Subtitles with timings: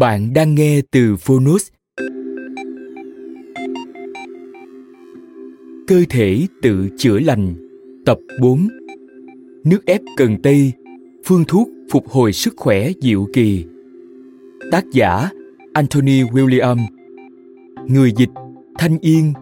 [0.00, 1.68] Bạn đang nghe từ Phonus
[5.86, 7.54] Cơ thể tự chữa lành.
[8.06, 8.68] Tập 4
[9.64, 10.72] Nước ép cần tây.
[11.24, 13.64] Phương thuốc phục hồi sức khỏe diệu kỳ.
[14.70, 15.30] Tác giả,
[15.72, 16.78] Anthony William.
[17.86, 18.30] Người dịch,
[18.78, 19.32] Thanh Yên.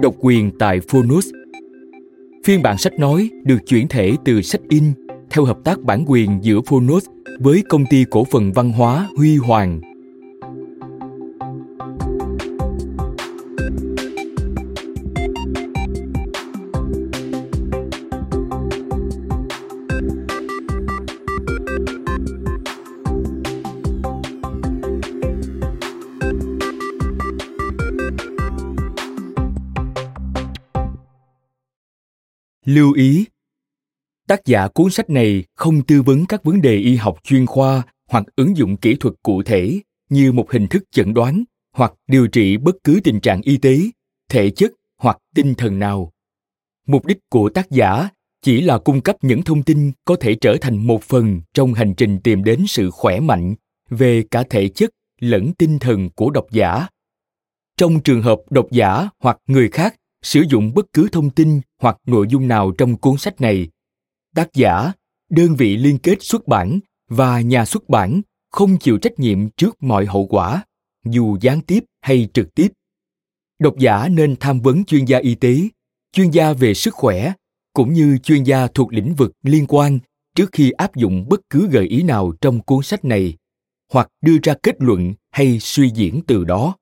[0.00, 1.28] Độc quyền tại Phonus
[2.44, 4.84] Phiên bản sách nói được chuyển thể từ sách in
[5.30, 7.06] theo hợp tác bản quyền giữa Phonos
[7.40, 9.80] với công ty cổ phần văn hóa Huy Hoàng.
[32.72, 33.24] Lưu ý
[34.28, 37.82] Tác giả cuốn sách này không tư vấn các vấn đề y học chuyên khoa
[38.08, 42.26] hoặc ứng dụng kỹ thuật cụ thể như một hình thức chẩn đoán hoặc điều
[42.26, 43.78] trị bất cứ tình trạng y tế,
[44.28, 46.12] thể chất hoặc tinh thần nào.
[46.86, 48.08] Mục đích của tác giả
[48.42, 51.94] chỉ là cung cấp những thông tin có thể trở thành một phần trong hành
[51.94, 53.54] trình tìm đến sự khỏe mạnh
[53.90, 54.90] về cả thể chất
[55.20, 56.86] lẫn tinh thần của độc giả.
[57.76, 61.96] Trong trường hợp độc giả hoặc người khác sử dụng bất cứ thông tin hoặc
[62.06, 63.68] nội dung nào trong cuốn sách này.
[64.34, 64.92] Tác giả,
[65.30, 68.20] đơn vị liên kết xuất bản và nhà xuất bản
[68.50, 70.64] không chịu trách nhiệm trước mọi hậu quả,
[71.04, 72.68] dù gián tiếp hay trực tiếp.
[73.58, 75.56] Độc giả nên tham vấn chuyên gia y tế,
[76.12, 77.32] chuyên gia về sức khỏe,
[77.72, 79.98] cũng như chuyên gia thuộc lĩnh vực liên quan
[80.34, 83.36] trước khi áp dụng bất cứ gợi ý nào trong cuốn sách này,
[83.92, 86.76] hoặc đưa ra kết luận hay suy diễn từ đó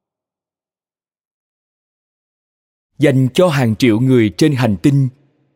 [3.01, 5.09] dành cho hàng triệu người trên hành tinh.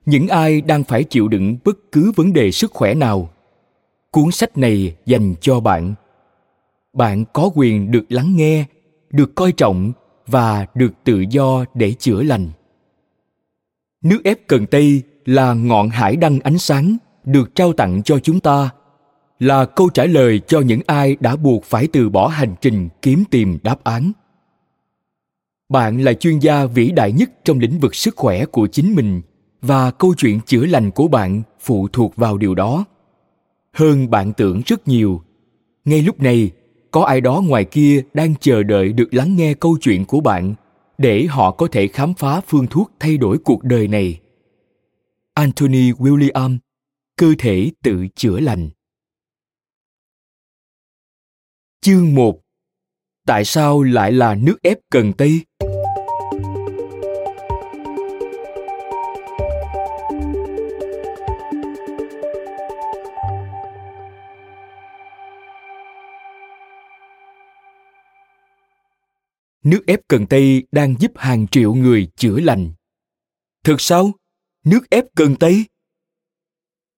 [0.07, 3.31] Những ai đang phải chịu đựng bất cứ vấn đề sức khỏe nào.
[4.11, 5.95] Cuốn sách này dành cho bạn.
[6.93, 8.65] Bạn có quyền được lắng nghe,
[9.11, 9.93] được coi trọng
[10.27, 12.51] và được tự do để chữa lành.
[14.03, 18.41] Nước ép cần tây là ngọn hải đăng ánh sáng được trao tặng cho chúng
[18.41, 18.71] ta,
[19.39, 23.25] là câu trả lời cho những ai đã buộc phải từ bỏ hành trình kiếm
[23.31, 24.13] tìm đáp án
[25.69, 29.23] bạn là chuyên gia vĩ đại nhất trong lĩnh vực sức khỏe của chính mình
[29.63, 32.85] và câu chuyện chữa lành của bạn phụ thuộc vào điều đó.
[33.73, 35.23] Hơn bạn tưởng rất nhiều.
[35.85, 36.51] Ngay lúc này,
[36.91, 40.55] có ai đó ngoài kia đang chờ đợi được lắng nghe câu chuyện của bạn
[40.99, 44.21] để họ có thể khám phá phương thuốc thay đổi cuộc đời này.
[45.35, 46.59] Anthony william,
[47.17, 48.71] cơ thể tự chữa lành.
[51.81, 52.41] Chương 1
[53.27, 55.41] Tại sao lại là nước ép cần tây?
[69.65, 72.73] Nước ép cần tây đang giúp hàng triệu người chữa lành.
[73.65, 74.13] Thực sao?
[74.65, 75.65] Nước ép cần tây?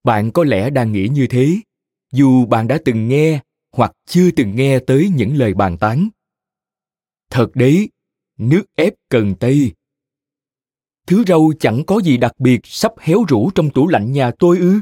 [0.04, 1.56] Bạn có lẽ đang nghĩ như thế.
[2.12, 3.40] Dù bạn đã từng nghe
[3.72, 6.08] hoặc chưa từng nghe tới những lời bàn tán.
[7.30, 7.88] Thật đấy,
[8.38, 9.72] nước ép cần tây.
[11.06, 14.58] Thứ rau chẳng có gì đặc biệt sắp héo rũ trong tủ lạnh nhà tôi
[14.58, 14.80] ư?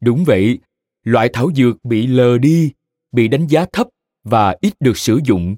[0.00, 0.58] Đúng vậy,
[1.02, 2.72] loại thảo dược bị lờ đi,
[3.12, 3.86] bị đánh giá thấp
[4.24, 5.56] và ít được sử dụng.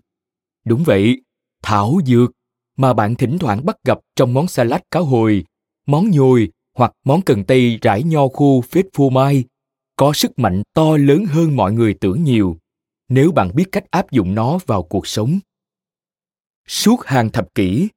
[0.65, 1.23] Đúng vậy,
[1.63, 2.33] thảo dược
[2.77, 5.45] mà bạn thỉnh thoảng bắt gặp trong món salad cá hồi,
[5.87, 9.45] món nhồi hoặc món cần tây rải nho khô phết phô mai
[9.97, 12.57] có sức mạnh to lớn hơn mọi người tưởng nhiều
[13.09, 15.39] nếu bạn biết cách áp dụng nó vào cuộc sống.
[16.67, 17.89] Suốt hàng thập kỷ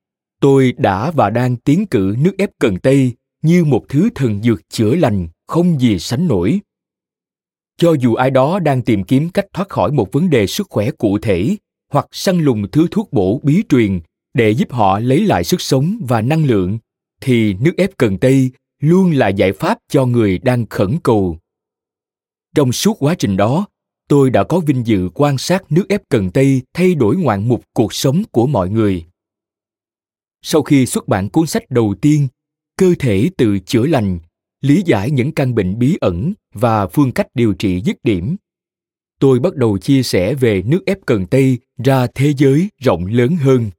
[0.41, 4.69] tôi đã và đang tiến cử nước ép cần tây như một thứ thần dược
[4.69, 6.59] chữa lành không gì sánh nổi.
[7.77, 10.91] Cho dù ai đó đang tìm kiếm cách thoát khỏi một vấn đề sức khỏe
[10.91, 11.57] cụ thể
[11.89, 13.99] hoặc săn lùng thứ thuốc bổ bí truyền
[14.33, 16.79] để giúp họ lấy lại sức sống và năng lượng,
[17.21, 21.37] thì nước ép cần tây luôn là giải pháp cho người đang khẩn cầu.
[22.55, 23.65] Trong suốt quá trình đó,
[24.07, 27.63] tôi đã có vinh dự quan sát nước ép cần tây thay đổi ngoạn mục
[27.73, 29.05] cuộc sống của mọi người.
[30.41, 32.27] Sau khi xuất bản cuốn sách đầu tiên,
[32.77, 34.19] cơ thể tự chữa lành,
[34.61, 38.35] lý giải những căn bệnh bí ẩn và phương cách điều trị dứt điểm,
[39.19, 43.35] tôi bắt đầu chia sẻ về nước ép cần tây ra thế giới rộng lớn
[43.35, 43.69] hơn.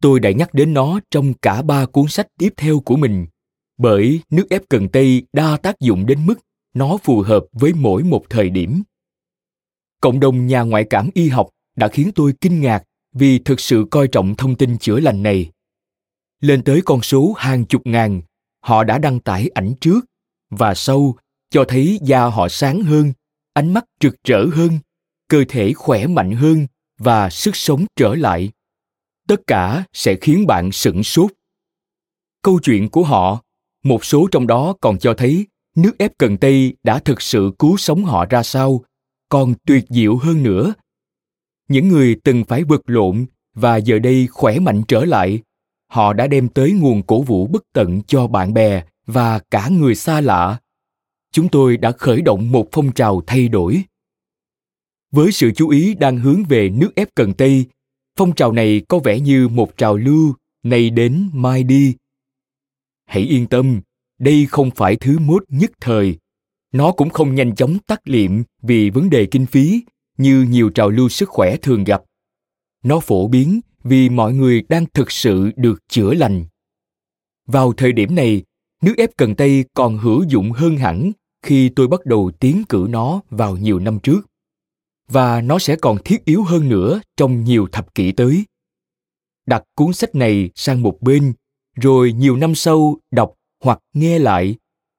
[0.00, 3.26] Tôi đã nhắc đến nó trong cả ba cuốn sách tiếp theo của mình,
[3.78, 6.34] bởi nước ép cần tây đa tác dụng đến mức
[6.74, 8.82] nó phù hợp với mỗi một thời điểm.
[10.00, 12.82] Cộng đồng nhà ngoại cảm y học đã khiến tôi kinh ngạc
[13.12, 15.50] vì thực sự coi trọng thông tin chữa lành này.
[16.40, 18.22] Lên tới con số hàng chục ngàn,
[18.60, 20.00] họ đã đăng tải ảnh trước,
[20.50, 21.16] và sau
[21.50, 23.12] cho thấy da họ sáng hơn,
[23.52, 24.78] ánh mắt rực rỡ hơn,
[25.28, 26.66] cơ thể khỏe mạnh hơn
[26.98, 28.50] và sức sống trở lại.
[29.28, 31.30] Tất cả sẽ khiến bạn sửng sốt.
[32.42, 33.42] Câu chuyện của họ,
[33.82, 35.46] một số trong đó còn cho thấy
[35.76, 38.84] nước ép cần tây đã thực sự cứu sống họ ra sao,
[39.28, 40.74] còn tuyệt diệu hơn nữa.
[41.68, 45.42] Những người từng phải vật lộn và giờ đây khỏe mạnh trở lại,
[45.88, 49.94] họ đã đem tới nguồn cổ vũ bất tận cho bạn bè và cả người
[49.94, 50.58] xa lạ.
[51.32, 53.82] Chúng tôi đã khởi động một phong trào thay đổi
[55.16, 57.66] với sự chú ý đang hướng về nước ép cần tây,
[58.18, 61.94] phong trào này có vẻ như một trào lưu nay đến mai đi.
[63.06, 63.80] Hãy yên tâm,
[64.18, 66.18] đây không phải thứ mốt nhất thời.
[66.72, 69.80] Nó cũng không nhanh chóng tắt liệm vì vấn đề kinh phí,
[70.18, 72.02] như nhiều trào lưu sức khỏe thường gặp.
[72.84, 76.44] Nó phổ biến vì mọi người đang thực sự được chữa lành.
[77.46, 78.42] Vào thời điểm này,
[78.82, 82.86] nước ép cần tây còn hữu dụng hơn hẳn khi tôi bắt đầu tiến cử
[82.90, 84.26] nó vào nhiều năm trước
[85.08, 88.44] và nó sẽ còn thiết yếu hơn nữa trong nhiều thập kỷ tới.
[89.46, 91.32] Đặt cuốn sách này sang một bên,
[91.74, 94.56] rồi nhiều năm sau đọc hoặc nghe lại,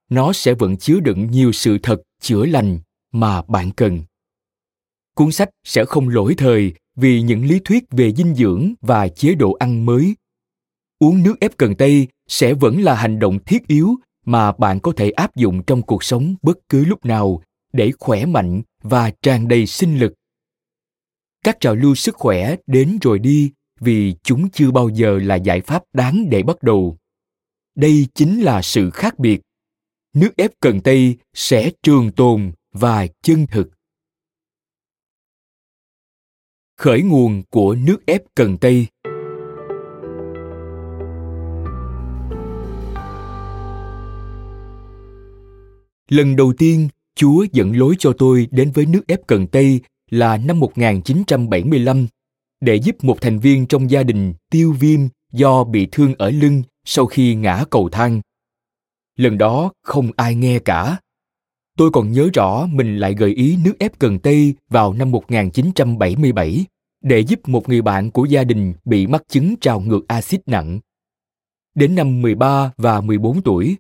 [0.10, 2.80] nó sẽ vẫn chứa đựng nhiều sự thật chữa lành
[3.12, 4.02] mà bạn cần.
[5.14, 9.36] Cuốn sách sẽ không lỗi thời vì những lý thuyết về dinh dưỡng và chế
[9.36, 10.16] độ ăn mới.
[11.00, 13.96] Uống nước ép cần tây sẽ vẫn là hành động thiết yếu
[14.26, 17.42] mà bạn có thể áp dụng trong cuộc sống bất cứ lúc nào
[17.78, 20.14] để khỏe mạnh và tràn đầy sinh lực.
[21.44, 25.62] Các trào lưu sức khỏe đến rồi đi vì chúng chưa bao giờ là giải
[25.62, 26.98] pháp đáng để bắt đầu.
[27.76, 29.42] Đây chính là sự khác biệt.
[30.14, 33.70] Nước ép cần tây sẽ trường tồn và chân thực.
[36.78, 38.88] Khởi nguồn của nước ép cần tây.
[46.10, 50.38] Lần đầu tiên, Chúa dẫn lối cho tôi đến với nước ép cần tây là
[50.38, 52.08] năm 1975
[52.62, 55.00] để giúp một thành viên trong gia đình tiêu viêm
[55.32, 58.22] do bị thương ở lưng sau khi ngã cầu thang.
[59.16, 60.98] Lần đó không ai nghe cả.
[61.78, 66.66] Tôi còn nhớ rõ mình lại gợi ý nước ép cần tây vào năm 1977
[67.04, 70.80] để giúp một người bạn của gia đình bị mắc chứng trào ngược axit nặng.
[71.76, 73.78] Đến năm 13 và 14 tuổi,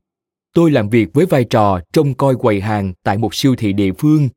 [0.57, 3.91] tôi làm việc với vai trò trông coi quầy hàng tại một siêu thị địa
[3.97, 4.29] phương.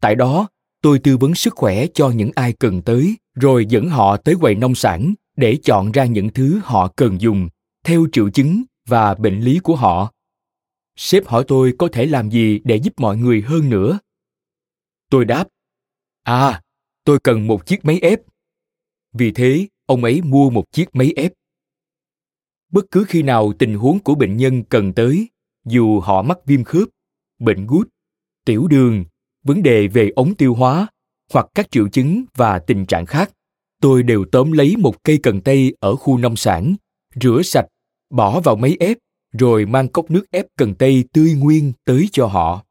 [0.00, 0.48] Tại đó,
[0.82, 4.54] tôi tư vấn sức khỏe cho những ai cần tới, rồi dẫn họ tới quầy
[4.54, 7.48] nông sản để chọn ra những thứ họ cần dùng
[7.84, 10.12] theo triệu chứng và bệnh lý của họ.
[10.96, 13.98] Sếp hỏi tôi có thể làm gì để giúp mọi người hơn nữa.
[15.10, 15.48] Tôi đáp,
[16.22, 16.62] à,
[17.04, 18.20] tôi cần một chiếc máy ép.
[19.12, 21.32] Vì thế, ông ấy mua một chiếc máy ép.
[22.72, 25.28] Bất cứ khi nào tình huống của bệnh nhân cần tới,
[25.66, 26.88] dù họ mắc viêm khớp,
[27.38, 27.88] bệnh gút,
[28.44, 29.04] tiểu đường,
[29.44, 30.88] vấn đề về ống tiêu hóa
[31.32, 33.30] hoặc các triệu chứng và tình trạng khác,
[33.80, 36.74] tôi đều tóm lấy một cây cần tây ở khu nông sản,
[37.20, 37.66] rửa sạch,
[38.10, 38.98] bỏ vào máy ép,
[39.32, 42.64] rồi mang cốc nước ép cần tây tươi nguyên tới cho họ.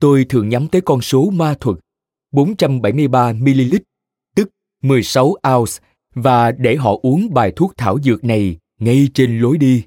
[0.00, 1.78] Tôi thường nhắm tới con số ma thuật
[2.32, 3.76] 473 ml,
[4.34, 4.50] tức
[4.82, 5.72] 16 ounce,
[6.14, 9.84] và để họ uống bài thuốc thảo dược này ngay trên lối đi.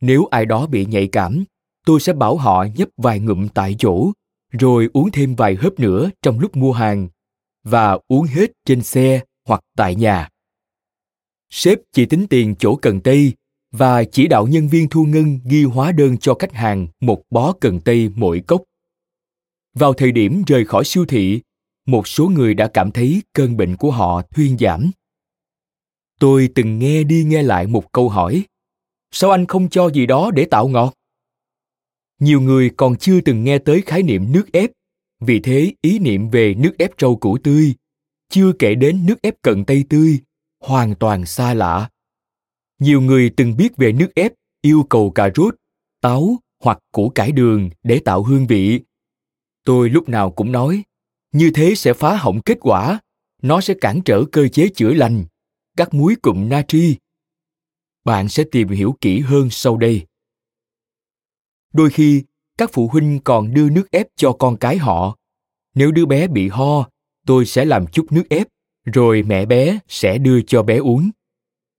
[0.00, 1.44] Nếu ai đó bị nhạy cảm,
[1.86, 4.12] tôi sẽ bảo họ nhấp vài ngụm tại chỗ,
[4.50, 7.08] rồi uống thêm vài hớp nữa trong lúc mua hàng,
[7.64, 10.28] và uống hết trên xe hoặc tại nhà.
[11.50, 13.32] Sếp chỉ tính tiền chỗ cần tây
[13.72, 17.52] và chỉ đạo nhân viên thu ngân ghi hóa đơn cho khách hàng một bó
[17.52, 18.62] cần tây mỗi cốc.
[19.74, 21.40] Vào thời điểm rời khỏi siêu thị,
[21.86, 24.90] một số người đã cảm thấy cơn bệnh của họ thuyên giảm.
[26.20, 28.44] tôi từng nghe đi nghe lại một câu hỏi
[29.14, 30.94] sao anh không cho gì đó để tạo ngọt?
[32.20, 34.70] Nhiều người còn chưa từng nghe tới khái niệm nước ép.
[35.20, 37.74] Vì thế, ý niệm về nước ép rau củ tươi
[38.34, 40.20] chưa kể đến nước ép cần tây tươi,
[40.60, 41.90] hoàn toàn xa lạ.
[42.78, 45.54] Nhiều người từng biết về nước ép, yêu cầu cà rốt,
[46.00, 48.80] táo hoặc củ cải đường để tạo hương vị.
[49.64, 50.82] Tôi lúc nào cũng nói,
[51.32, 53.00] như thế sẽ phá hỏng kết quả,
[53.42, 55.24] nó sẽ cản trở cơ chế chữa lành.
[55.76, 56.96] Các muối cụm natri
[58.04, 60.06] bạn sẽ tìm hiểu kỹ hơn sau đây.
[61.72, 62.22] Đôi khi,
[62.58, 65.16] các phụ huynh còn đưa nước ép cho con cái họ.
[65.74, 66.88] Nếu đứa bé bị ho,
[67.26, 68.46] tôi sẽ làm chút nước ép,
[68.84, 71.10] rồi mẹ bé sẽ đưa cho bé uống.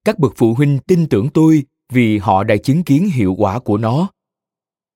[0.05, 3.77] Các bậc phụ huynh tin tưởng tôi vì họ đã chứng kiến hiệu quả của
[3.77, 4.09] nó.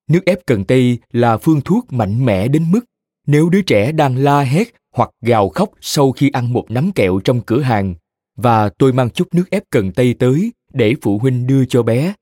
[0.07, 2.81] Nước ép cần tây là phương thuốc mạnh mẽ đến mức
[3.27, 7.19] nếu đứa trẻ đang la hét hoặc gào khóc sau khi ăn một nắm kẹo
[7.23, 7.95] trong cửa hàng,
[8.35, 12.13] và tôi mang chút nước ép cần tây tới để phụ huynh đưa cho bé.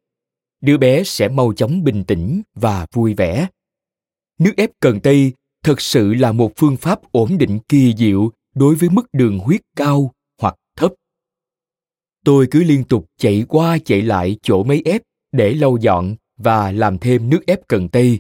[0.62, 3.48] Đứa bé sẽ mau chóng bình tĩnh và vui vẻ.
[4.39, 8.75] Nước ép cần tây thực sự là một phương pháp ổn định kỳ diệu đối
[8.75, 10.12] với mức đường huyết cao
[10.42, 10.94] hoặc thấp.
[12.25, 15.01] Tôi cứ liên tục chạy qua chạy lại chỗ máy ép
[15.32, 18.20] để lau dọn và làm thêm nước ép cần tây.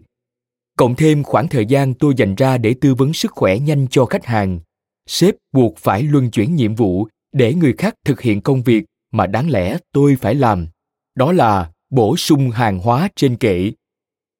[0.77, 4.05] Cộng thêm khoảng thời gian tôi dành ra để tư vấn sức khỏe nhanh cho
[4.05, 4.59] khách hàng,
[5.07, 9.27] sếp buộc phải luân chuyển nhiệm vụ để người khác thực hiện công việc mà
[9.27, 10.67] đáng lẽ tôi phải làm.
[11.15, 13.71] Đó là bổ sung hàng hóa trên kệ.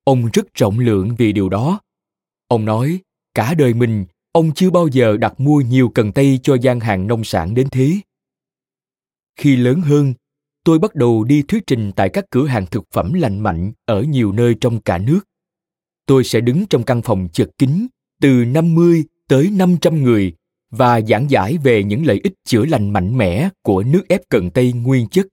[0.04, 1.80] Ông rất rộng lượng vì điều đó.
[2.48, 3.00] Ông nói,
[3.34, 7.08] cả đời mình, ông chưa bao giờ đặt mua nhiều cần tây cho gian hàng
[7.08, 7.94] nông sản đến thế.
[9.36, 10.14] Khi lớn hơn,
[10.64, 14.02] tôi bắt đầu đi thuyết trình tại các cửa hàng thực phẩm lành mạnh ở
[14.02, 15.20] nhiều nơi trong cả nước.
[16.06, 17.88] Tôi sẽ đứng trong căn phòng chật kín,
[18.22, 20.34] từ 50 tới 500 người
[20.72, 24.50] và giảng giải về những lợi ích chữa lành mạnh mẽ của nước ép cần
[24.52, 25.28] tây nguyên chất.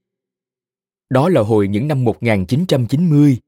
[1.10, 3.38] Đó là hồi những năm 1990.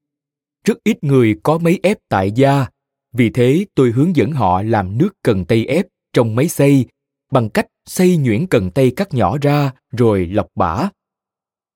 [0.65, 2.67] Rất ít người có máy ép tại gia,
[3.13, 6.85] vì thế tôi hướng dẫn họ làm nước cần tây ép trong máy xay
[7.31, 10.89] bằng cách xay nhuyễn cần tây cắt nhỏ ra rồi lọc bã.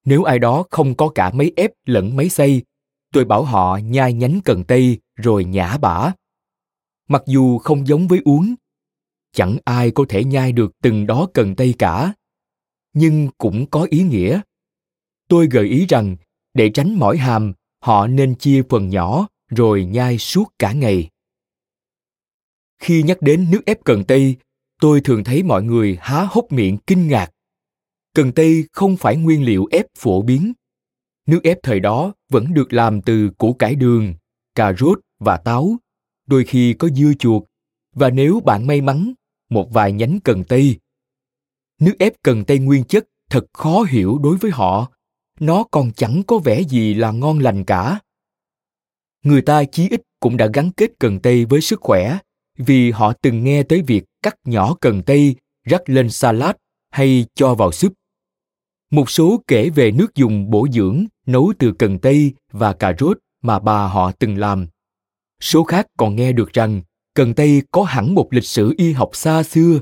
[0.04, 2.62] Nếu ai đó không có cả máy ép lẫn máy xay,
[3.12, 6.12] tôi bảo họ nhai nhánh cần tây rồi nhả bã.
[7.08, 8.54] Mặc dù không giống với uống,
[9.32, 12.12] chẳng ai có thể nhai được từng đó cần tây cả,
[12.92, 14.40] nhưng cũng có ý nghĩa.
[15.28, 16.16] Tôi gợi ý rằng
[16.54, 21.08] để tránh mỏi hàm, họ nên chia phần nhỏ rồi nhai suốt cả ngày.
[22.78, 24.36] Khi nhắc đến nước ép cần tây,
[24.80, 27.30] tôi thường thấy mọi người há hốc miệng kinh ngạc.
[28.14, 30.52] Cần tây không phải nguyên liệu ép phổ biến.
[31.26, 34.14] Nước ép thời đó vẫn được làm từ củ cải đường,
[34.54, 35.76] cà rốt và táo,
[36.26, 37.42] đôi khi có dưa chuột,
[37.94, 39.12] và nếu bạn may mắn,
[39.50, 40.78] một vài nhánh cần tây.
[41.80, 44.90] Nước ép cần tây nguyên chất thật khó hiểu đối với họ,
[45.40, 48.00] nó còn chẳng có vẻ gì là ngon lành cả.
[49.24, 52.18] Người ta chí ít cũng đã gắn kết cần tây với sức khỏe
[52.56, 56.56] vì họ từng nghe tới việc cắt nhỏ cần tây rắc lên salad
[56.90, 57.92] hay cho vào súp.
[58.90, 63.18] Một số kể về nước dùng bổ dưỡng nấu từ cần tây và cà rốt
[63.42, 64.66] mà bà họ từng làm.
[65.40, 66.82] Số khác còn nghe được rằng
[67.14, 69.80] cần tây có hẳn một lịch sử y học xa xưa.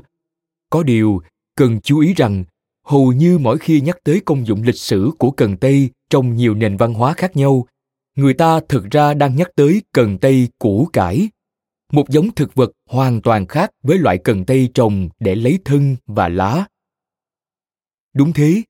[0.69, 1.21] Có điều,
[1.55, 2.43] cần chú ý rằng
[2.85, 6.53] hầu như mỗi khi nhắc tới công dụng lịch sử của cần tây trong nhiều
[6.53, 7.67] nền văn hóa khác nhau,
[8.15, 11.29] người ta thực ra đang nhắc tới cần tây củ cải
[11.91, 15.95] một giống thực vật hoàn toàn khác với loại cần tây trồng để lấy thân
[16.07, 16.65] và lá.
[18.13, 18.61] Đúng thế,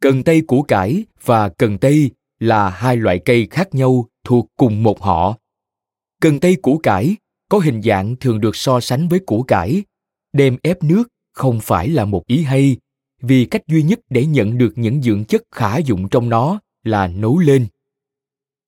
[0.00, 4.82] cần tây củ cải và cần tây là hai loại cây khác nhau thuộc cùng
[4.82, 5.38] một họ.
[6.20, 7.16] Cần tây củ cải
[7.48, 9.82] có hình dạng thường được so sánh với củ cải,
[10.32, 12.76] đem ép nước không phải là một ý hay,
[13.22, 17.06] vì cách duy nhất để nhận được những dưỡng chất khả dụng trong nó là
[17.06, 17.66] nấu lên.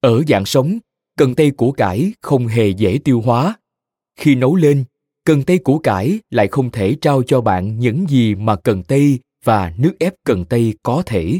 [0.00, 0.78] Ở dạng sống,
[1.16, 3.54] cần tây củ cải không hề dễ tiêu hóa.
[4.16, 4.84] Khi nấu lên
[5.24, 9.18] cần tây củ cải lại không thể trao cho bạn những gì mà cần tây
[9.44, 11.38] và nước ép cần tây có thể.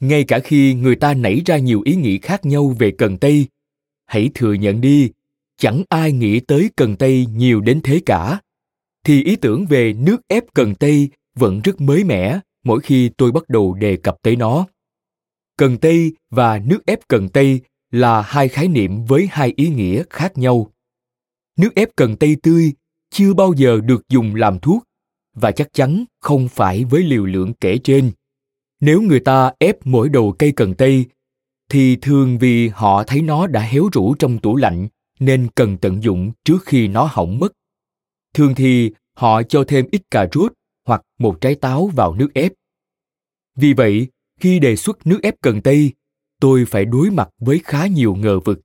[0.00, 3.46] Ngay cả khi người ta nảy ra nhiều ý nghĩ khác nhau về cần tây
[4.06, 5.10] hãy thừa nhận đi
[5.64, 8.40] chẳng ai nghĩ tới cần tây nhiều đến thế cả.
[9.04, 13.32] Thì ý tưởng về nước ép cần tây vẫn rất mới mẻ mỗi khi tôi
[13.32, 14.66] bắt đầu đề cập tới nó.
[15.56, 20.02] Cần tây và nước ép cần tây là hai khái niệm với hai ý nghĩa
[20.10, 20.70] khác nhau.
[21.58, 22.72] Nước ép cần tây tươi
[23.10, 24.84] chưa bao giờ được dùng làm thuốc
[25.34, 28.12] và chắc chắn không phải với liều lượng kể trên.
[28.80, 31.04] Nếu người ta ép mỗi đầu cây cần tây,
[31.70, 34.88] thì thường vì họ thấy nó đã héo rũ trong tủ lạnh
[35.24, 37.52] nên cần tận dụng trước khi nó hỏng mất.
[38.34, 40.52] Thường thì họ cho thêm ít cà rốt
[40.86, 42.52] hoặc một trái táo vào nước ép.
[43.56, 44.08] Vì vậy,
[44.40, 45.92] khi đề xuất nước ép cần tây,
[46.40, 48.60] tôi phải đối mặt với khá nhiều ngờ vực.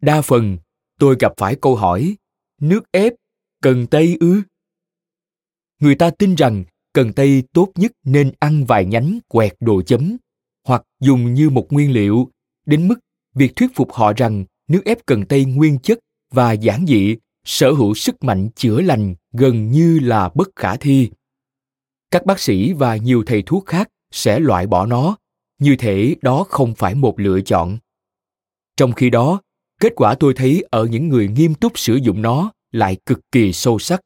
[0.00, 0.58] Đa phần,
[0.98, 2.16] tôi gặp phải câu hỏi,
[2.60, 3.12] nước ép
[3.62, 4.42] cần tây ư?
[5.80, 10.16] Người ta tin rằng cần tây tốt nhất nên ăn vài nhánh quẹt đồ chấm
[10.64, 12.28] hoặc dùng như một nguyên liệu
[12.66, 12.98] đến mức
[13.34, 15.98] việc thuyết phục họ rằng nước ép cần tây nguyên chất
[16.30, 21.10] và giản dị, sở hữu sức mạnh chữa lành gần như là bất khả thi.
[22.10, 25.16] Các bác sĩ và nhiều thầy thuốc khác sẽ loại bỏ nó.
[25.58, 27.78] Như thể đó không phải một lựa chọn.
[28.76, 29.40] Trong khi đó,
[29.80, 33.52] kết quả tôi thấy ở những người nghiêm túc sử dụng nó lại cực kỳ
[33.52, 34.00] sâu sắc.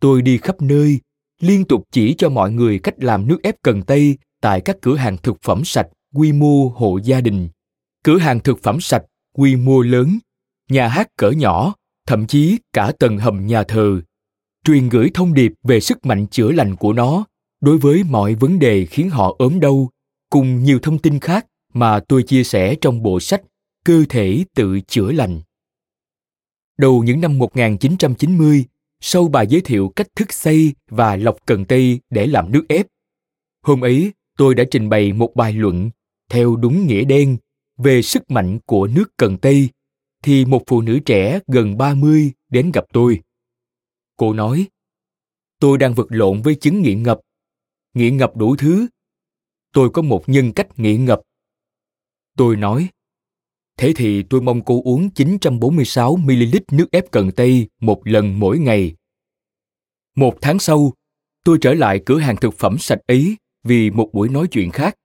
[0.00, 1.00] Tôi đi khắp nơi,
[1.40, 4.96] liên tục chỉ cho mọi người cách làm nước ép cần tây tại các cửa
[4.96, 7.48] hàng thực phẩm sạch quy mô hộ gia đình.
[8.04, 9.02] Cửa hàng thực phẩm sạch
[9.34, 10.18] quy mô lớn
[10.70, 11.74] nhà hát cỡ nhỏ
[12.06, 14.00] thậm chí cả tầng hầm nhà thờ
[14.64, 17.24] truyền gửi thông điệp về sức mạnh chữa lành của nó
[17.60, 19.90] đối với mọi vấn đề khiến họ ốm đau
[20.30, 23.42] cùng nhiều thông tin khác mà tôi chia sẻ trong bộ sách
[23.84, 25.40] Cơ thể tự chữa lành.
[26.78, 28.64] Đầu những năm 1990,
[29.00, 32.86] sau bài giới thiệu cách thức xây và lọc cần tây để làm nước ép.
[33.62, 35.90] Hôm ấy, tôi đã trình bày một bài luận
[36.30, 37.36] theo đúng nghĩa đen
[37.76, 39.68] về sức mạnh của nước cần tây
[40.22, 43.20] thì một phụ nữ trẻ gần 30 đến gặp tôi.
[44.16, 44.66] Cô nói,
[45.58, 47.20] tôi đang vật lộn với chứng nghiện ngập.
[47.94, 48.86] Nghiện ngập đủ thứ.
[49.72, 51.20] Tôi có một nhân cách nghiện ngập.
[52.36, 52.88] Tôi nói,
[53.76, 58.94] thế thì tôi mong cô uống 946ml nước ép cần tây một lần mỗi ngày.
[60.16, 60.92] Một tháng sau,
[61.44, 64.96] tôi trở lại cửa hàng thực phẩm sạch ấy vì một buổi nói chuyện khác.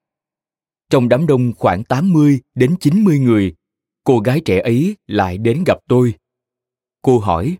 [0.89, 3.55] Trong đám đông khoảng 80 đến 90 người,
[4.03, 6.13] cô gái trẻ ấy lại đến gặp tôi.
[7.01, 7.57] Cô hỏi,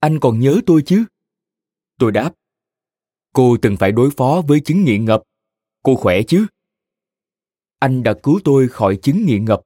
[0.00, 1.04] anh còn nhớ tôi chứ?
[1.98, 2.34] Tôi đáp,
[3.32, 5.22] cô từng phải đối phó với chứng nghiện ngập.
[5.82, 6.46] Cô khỏe chứ?
[7.78, 9.60] Anh đã cứu tôi khỏi chứng nghiện ngập.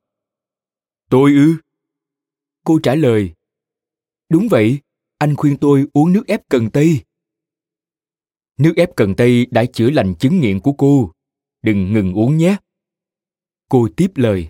[1.10, 1.56] Tôi ư?
[2.64, 3.32] Cô trả lời,
[4.28, 4.78] đúng vậy,
[5.18, 7.00] anh khuyên tôi uống nước ép cần tây.
[8.58, 11.12] Nước ép cần tây đã chữa lành chứng nghiện của cô.
[11.62, 12.56] Đừng ngừng uống nhé.
[13.72, 14.48] Cô tiếp lời.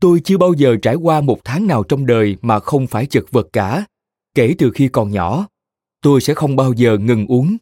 [0.00, 3.24] Tôi chưa bao giờ trải qua một tháng nào trong đời mà không phải chật
[3.30, 3.86] vật cả.
[4.34, 5.46] Kể từ khi còn nhỏ,
[6.00, 7.56] tôi sẽ không bao giờ ngừng uống.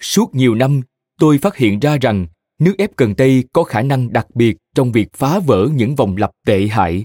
[0.00, 0.80] Suốt nhiều năm,
[1.20, 2.26] tôi phát hiện ra rằng
[2.58, 6.16] nước ép cần tây có khả năng đặc biệt trong việc phá vỡ những vòng
[6.16, 7.04] lặp tệ hại.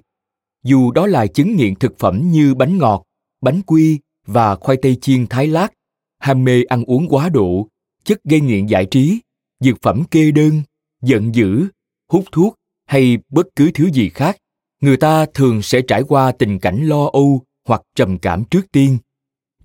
[0.63, 3.04] Dù đó là chứng nghiện thực phẩm như bánh ngọt,
[3.41, 5.73] bánh quy và khoai tây chiên thái lát,
[6.19, 7.67] ham mê ăn uống quá độ,
[8.04, 9.19] chất gây nghiện giải trí,
[9.60, 10.62] dược phẩm kê đơn,
[11.02, 11.67] giận dữ,
[12.13, 14.38] hút thuốc hay bất cứ thứ gì khác,
[14.82, 18.97] người ta thường sẽ trải qua tình cảnh lo âu hoặc trầm cảm trước tiên.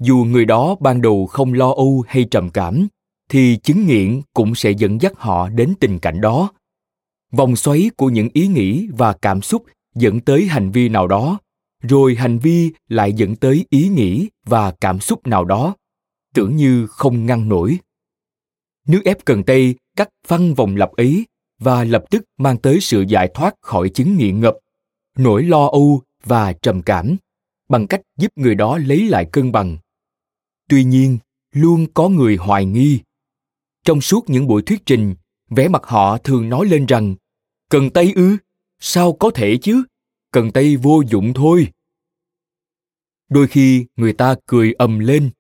[0.01, 2.89] Dù người đó ban đầu không lo âu hay trầm cảm,
[3.31, 6.53] thì chứng nghiện cũng sẽ dẫn dắt họ đến tình cảnh đó.
[7.33, 11.39] Vòng xoáy của những ý nghĩ và cảm xúc dẫn tới hành vi nào đó
[11.83, 15.77] rồi hành vi lại dẫn tới ý nghĩ và cảm xúc nào đó
[16.35, 17.79] tưởng như không ngăn nổi
[18.89, 21.27] nước ép cần tây cắt phăng vòng lặp ấy
[21.59, 24.57] và lập tức mang tới sự giải thoát khỏi chứng nghiện ngập,
[25.17, 27.17] nỗi lo âu và trầm cảm,
[27.69, 29.77] bằng cách giúp người đó lấy lại cân bằng.
[30.69, 31.19] Tuy nhiên,
[31.53, 33.01] luôn có người hoài nghi.
[33.85, 35.15] Trong suốt những buổi thuyết trình,
[35.51, 37.15] vẻ mặt họ thường nói lên rằng,
[37.71, 38.37] cần tây ư?
[38.81, 39.83] Sao có thể chứ?
[40.33, 41.69] Cần tây vô dụng thôi.
[43.29, 45.31] Đôi khi người ta cười ầm lên.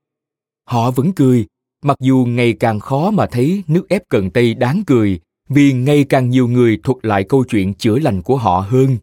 [0.64, 1.46] Họ vẫn cười,
[1.82, 6.04] mặc dù ngày càng khó mà thấy nước ép cần tây đáng cười vì ngày
[6.08, 8.96] càng nhiều người thuật lại câu chuyện chữa lành của họ hơn.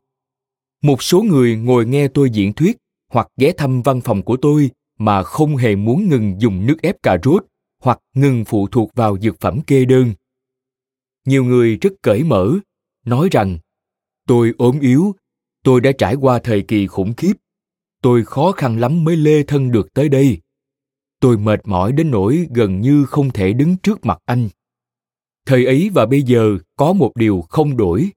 [0.82, 2.78] Một số người ngồi nghe tôi diễn thuyết
[3.12, 7.04] hoặc ghé thăm văn phòng của tôi mà không hề muốn ngừng dùng nước ép
[7.04, 7.46] cà rốt
[7.82, 10.14] hoặc ngừng phụ thuộc vào dược phẩm kê đơn.
[11.26, 12.54] Nhiều người rất cởi mở,
[13.06, 13.58] nói rằng,
[14.28, 15.16] tôi ốm yếu,
[15.64, 17.34] tôi đã trải qua thời kỳ khủng khiếp,
[18.02, 20.38] tôi khó khăn lắm mới lê thân được tới đây.
[21.20, 24.50] Tôi mệt mỏi đến nỗi gần như không thể đứng trước mặt anh
[25.46, 28.12] thời ấy và bây giờ có một điều không đổi.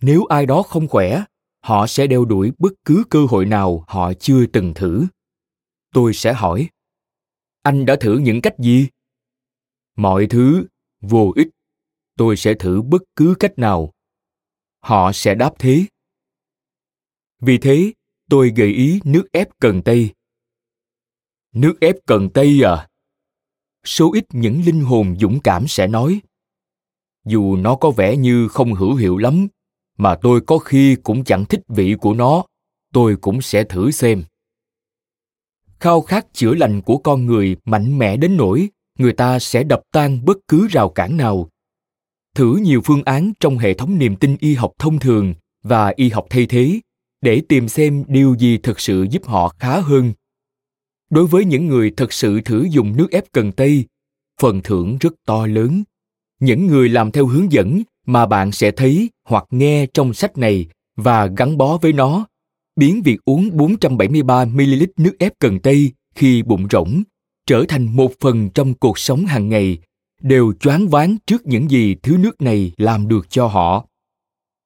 [0.00, 1.24] Nếu ai đó không khỏe,
[1.60, 5.06] họ sẽ đeo đuổi bất cứ cơ hội nào họ chưa từng thử.
[5.92, 6.68] Tôi sẽ hỏi,
[7.62, 8.88] anh đã thử những cách gì?
[9.96, 10.66] Mọi thứ,
[11.00, 11.48] vô ích.
[12.16, 13.92] Tôi sẽ thử bất cứ cách nào.
[14.80, 15.84] Họ sẽ đáp thế.
[17.40, 17.92] Vì thế,
[18.30, 20.10] tôi gợi ý nước ép cần tây.
[21.52, 22.88] Nước ép cần tây à?
[23.84, 26.20] Số ít những linh hồn dũng cảm sẽ nói
[27.26, 29.46] dù nó có vẻ như không hữu hiệu lắm,
[29.98, 32.44] mà tôi có khi cũng chẳng thích vị của nó,
[32.92, 34.22] tôi cũng sẽ thử xem.
[35.80, 39.80] Khao khát chữa lành của con người mạnh mẽ đến nỗi người ta sẽ đập
[39.92, 41.48] tan bất cứ rào cản nào.
[42.34, 46.08] Thử nhiều phương án trong hệ thống niềm tin y học thông thường và y
[46.08, 46.80] học thay thế
[47.20, 50.12] để tìm xem điều gì thực sự giúp họ khá hơn.
[51.10, 53.84] Đối với những người thực sự thử dùng nước ép cần tây,
[54.40, 55.82] phần thưởng rất to lớn
[56.42, 60.66] những người làm theo hướng dẫn mà bạn sẽ thấy hoặc nghe trong sách này
[60.96, 62.26] và gắn bó với nó.
[62.76, 67.02] Biến việc uống 473 ml nước ép cần tây khi bụng rỗng
[67.46, 69.78] trở thành một phần trong cuộc sống hàng ngày
[70.20, 73.86] đều choáng váng trước những gì thứ nước này làm được cho họ.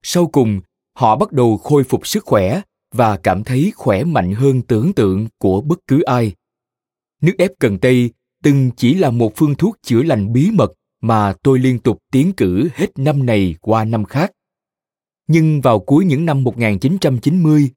[0.02, 0.60] Sau cùng,
[0.98, 2.60] họ bắt đầu khôi phục sức khỏe
[2.94, 6.32] và cảm thấy khỏe mạnh hơn tưởng tượng của bất cứ ai.
[7.22, 8.10] Nước ép cần tây
[8.42, 10.72] từng chỉ là một phương thuốc chữa lành bí mật
[11.06, 14.32] mà tôi liên tục tiến cử hết năm này qua năm khác.
[15.26, 17.70] Nhưng vào cuối những năm 1990,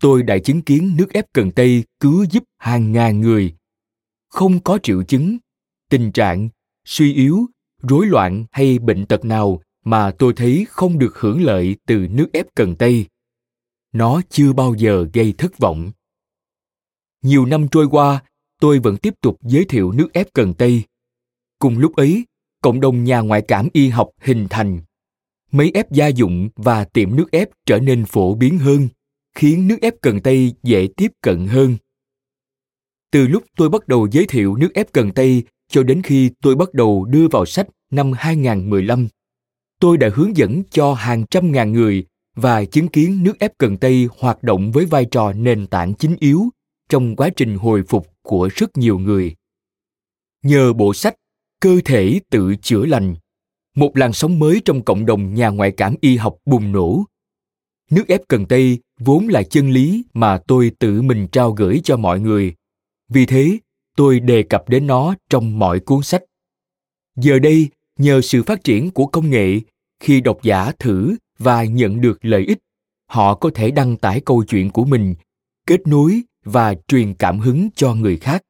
[0.00, 3.54] tôi đã chứng kiến nước ép cần tây cứu giúp hàng ngàn người.
[4.28, 5.38] Không có triệu chứng,
[5.90, 6.48] tình trạng,
[6.84, 7.46] suy yếu,
[7.82, 12.28] rối loạn hay bệnh tật nào mà tôi thấy không được hưởng lợi từ nước
[12.32, 13.06] ép cần tây.
[13.92, 15.92] Nó chưa bao giờ gây thất vọng.
[17.22, 18.22] Nhiều năm trôi qua,
[18.60, 20.82] tôi vẫn tiếp tục giới thiệu nước ép cần tây.
[21.58, 22.24] Cùng lúc ấy,
[22.62, 24.80] cộng đồng nhà ngoại cảm y học hình thành.
[25.52, 28.88] máy ép gia dụng và tiệm nước ép trở nên phổ biến hơn,
[29.34, 31.76] khiến nước ép cần tây dễ tiếp cận hơn.
[33.10, 36.54] Từ lúc tôi bắt đầu giới thiệu nước ép cần tây cho đến khi tôi
[36.54, 39.08] bắt đầu đưa vào sách năm 2015,
[39.80, 43.76] tôi đã hướng dẫn cho hàng trăm ngàn người và chứng kiến nước ép cần
[43.76, 46.44] tây hoạt động với vai trò nền tảng chính yếu
[46.88, 49.34] trong quá trình hồi phục của rất nhiều người.
[50.42, 51.14] Nhờ bộ sách
[51.62, 53.14] cơ thể tự chữa lành,
[53.74, 57.04] một làn sóng mới trong cộng đồng nhà ngoại cảm y học bùng nổ.
[57.90, 61.96] Nước ép cần tây vốn là chân lý mà tôi tự mình trao gửi cho
[61.96, 62.54] mọi người.
[63.08, 63.58] Vì thế,
[63.96, 66.22] tôi đề cập đến nó trong mọi cuốn sách.
[67.16, 69.60] Giờ đây, nhờ sự phát triển của công nghệ,
[70.00, 72.58] khi độc giả thử và nhận được lợi ích,
[73.06, 75.14] họ có thể đăng tải câu chuyện của mình,
[75.66, 78.42] kết nối và truyền cảm hứng cho người khác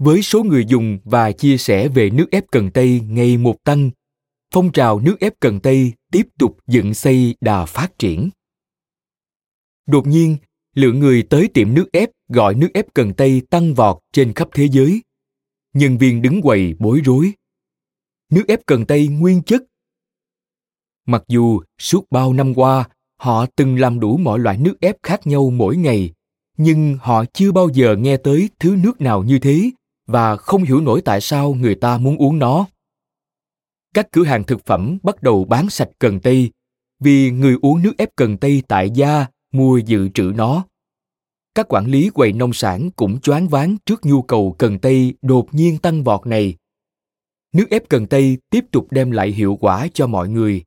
[0.00, 3.90] với số người dùng và chia sẻ về nước ép cần tây ngày một tăng,
[4.54, 8.30] phong trào nước ép cần tây tiếp tục dựng xây đà phát triển.
[9.86, 10.36] Đột nhiên,
[10.74, 14.48] lượng người tới tiệm nước ép, gọi nước ép cần tây tăng vọt trên khắp
[14.54, 15.02] thế giới.
[15.74, 17.32] Nhân viên đứng quầy bối rối.
[18.30, 19.62] Nước ép cần tây nguyên chất.
[21.06, 25.26] Mặc dù suốt bao năm qua, họ từng làm đủ mọi loại nước ép khác
[25.26, 26.12] nhau mỗi ngày,
[26.56, 29.70] nhưng họ chưa bao giờ nghe tới thứ nước nào như thế
[30.10, 32.66] và không hiểu nổi tại sao người ta muốn uống nó.
[33.94, 36.50] Các cửa hàng thực phẩm bắt đầu bán sạch cần tây
[37.00, 40.64] vì người uống nước ép cần tây tại gia mua dự trữ nó.
[41.54, 45.54] Các quản lý quầy nông sản cũng choáng váng trước nhu cầu cần tây đột
[45.54, 46.56] nhiên tăng vọt này.
[47.52, 50.64] Nước ép cần tây tiếp tục đem lại hiệu quả cho mọi người.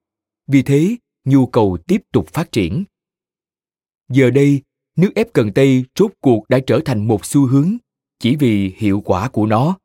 [0.47, 2.83] Vì thế, nhu cầu tiếp tục phát triển.
[4.09, 4.61] Giờ đây,
[4.95, 7.77] nước ép cần tây rốt cuộc đã trở thành một xu hướng
[8.23, 9.77] chỉ vì hiệu quả của nó.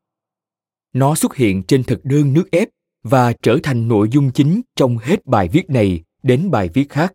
[0.93, 2.69] Nó xuất hiện trên thực đơn nước ép
[3.03, 7.13] và trở thành nội dung chính trong hết bài viết này đến bài viết khác.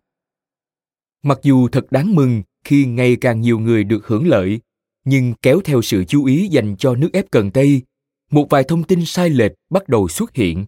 [1.23, 4.59] Mặc dù thật đáng mừng khi ngày càng nhiều người được hưởng lợi,
[5.05, 7.81] nhưng kéo theo sự chú ý dành cho nước ép cần tây
[8.31, 10.65] một vài thông tin sai lệch bắt đầu xuất hiện.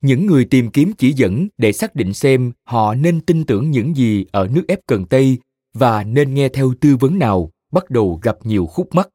[0.00, 3.96] Những người tìm kiếm chỉ dẫn để xác định xem họ nên tin tưởng những
[3.96, 5.38] gì ở nước ép cần tây
[5.74, 9.08] và nên nghe theo tư vấn nào bắt đầu gặp nhiều khúc mắc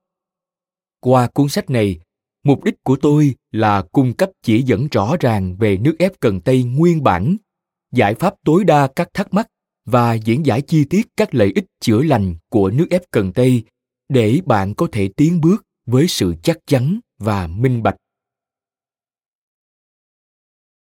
[1.05, 1.99] qua cuốn sách này,
[2.43, 6.41] mục đích của tôi là cung cấp chỉ dẫn rõ ràng về nước ép cần
[6.41, 7.37] tây nguyên bản,
[7.91, 9.47] giải pháp tối đa các thắc mắc
[9.85, 13.63] và diễn giải chi tiết các lợi ích chữa lành của nước ép cần tây
[14.09, 17.95] để bạn có thể tiến bước với sự chắc chắn và minh bạch.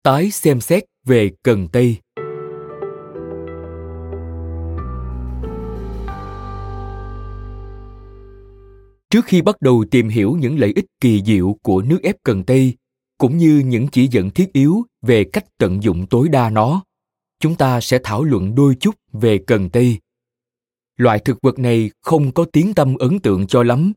[0.03, 1.97] Tái xem xét về cần tây
[9.13, 12.45] trước khi bắt đầu tìm hiểu những lợi ích kỳ diệu của nước ép cần
[12.45, 12.75] tây,
[13.19, 16.85] cũng như những chỉ dẫn thiết yếu về cách tận dụng tối đa nó,
[17.41, 19.99] chúng ta sẽ thảo luận đôi chút về cần tây.
[20.97, 23.93] Loại thực vật này không có tiếng tâm ấn tượng cho lắm.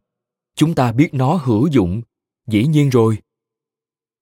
[0.56, 2.02] Chúng ta biết nó hữu dụng,
[2.48, 3.18] dĩ nhiên rồi.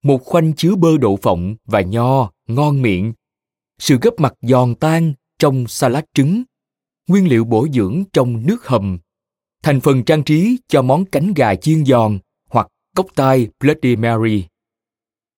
[0.02, 3.12] Một khoanh chứa bơ đậu phộng và nho, ngon miệng.
[3.78, 6.42] Sự gấp mặt giòn tan trong salad trứng.
[7.08, 8.98] Nguyên liệu bổ dưỡng trong nước hầm
[9.64, 12.18] thành phần trang trí cho món cánh gà chiên giòn
[12.50, 14.44] hoặc cốc tai Bloody Mary.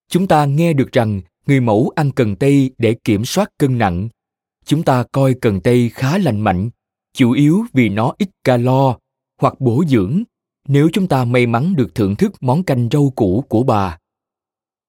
[0.08, 4.08] Chúng ta nghe được rằng người mẫu ăn cần tây để kiểm soát cân nặng.
[4.64, 6.70] Chúng ta coi cần tây khá lành mạnh,
[7.14, 8.98] chủ yếu vì nó ít calo
[9.40, 10.22] hoặc bổ dưỡng,
[10.68, 13.98] nếu chúng ta may mắn được thưởng thức món canh rau củ của bà.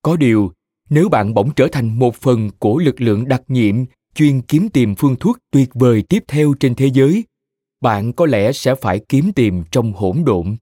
[0.01, 0.51] Có điều,
[0.89, 3.75] nếu bạn bỗng trở thành một phần của lực lượng đặc nhiệm
[4.15, 7.23] chuyên kiếm tìm phương thuốc tuyệt vời tiếp theo trên thế giới,
[7.81, 10.55] bạn có lẽ sẽ phải kiếm tìm trong hỗn độn.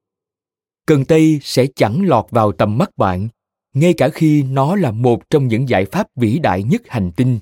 [0.85, 3.27] Cần Tây sẽ chẳng lọt vào tầm mắt bạn,
[3.73, 7.39] ngay cả khi nó là một trong những giải pháp vĩ đại nhất hành tinh.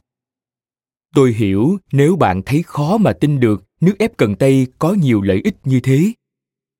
[1.15, 5.21] Tôi hiểu nếu bạn thấy khó mà tin được nước ép cần tây có nhiều
[5.21, 6.11] lợi ích như thế.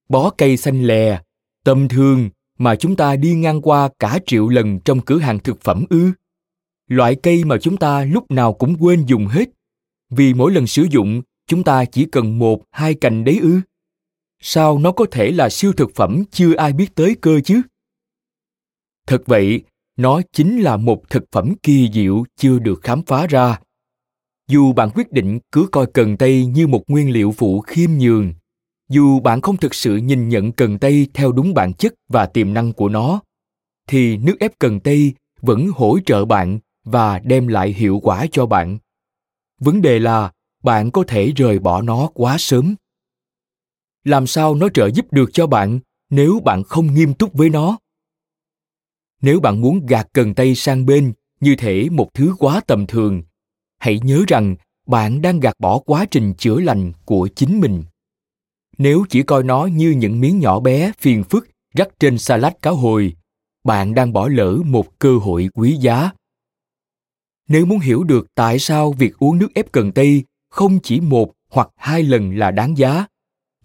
[0.10, 1.22] Bó cây xanh lè,
[1.64, 5.62] tầm thường mà chúng ta đi ngang qua cả triệu lần trong cửa hàng thực
[5.62, 6.12] phẩm ư.
[6.88, 9.50] Loại cây mà chúng ta lúc nào cũng quên dùng hết,
[10.10, 11.22] vì mỗi lần sử dụng
[11.54, 13.62] chúng ta chỉ cần một hai cành đấy ư.
[14.40, 17.62] Sao nó có thể là siêu thực phẩm chưa ai biết tới cơ chứ?
[19.08, 19.64] Thật vậy,
[19.98, 23.60] nó chính là một thực phẩm kỳ diệu chưa được khám phá ra
[24.48, 28.34] dù bạn quyết định cứ coi cần tây như một nguyên liệu phụ khiêm nhường
[28.90, 32.54] dù bạn không thực sự nhìn nhận cần tây theo đúng bản chất và tiềm
[32.54, 33.22] năng của nó
[33.88, 38.46] thì nước ép cần tây vẫn hỗ trợ bạn và đem lại hiệu quả cho
[38.46, 38.78] bạn
[39.60, 40.32] vấn đề là
[40.64, 42.76] bạn có thể rời bỏ nó quá sớm.
[44.04, 47.78] Làm sao nó trợ giúp được cho bạn nếu bạn không nghiêm túc với nó?
[49.22, 53.24] Nếu bạn muốn gạt cần tây sang bên như thể một thứ quá tầm thường,
[53.80, 54.56] hãy nhớ rằng
[54.88, 57.84] bạn đang gạt bỏ quá trình chữa lành của chính mình.
[58.78, 62.72] Nếu chỉ coi nó như những miếng nhỏ bé phiền phức rắc trên salad cá
[62.72, 63.14] hồi,
[63.64, 66.12] bạn đang bỏ lỡ một cơ hội quý giá.
[67.48, 71.34] Nếu muốn hiểu được tại sao việc uống nước ép cần tây không chỉ một
[71.50, 73.06] hoặc hai lần là đáng giá.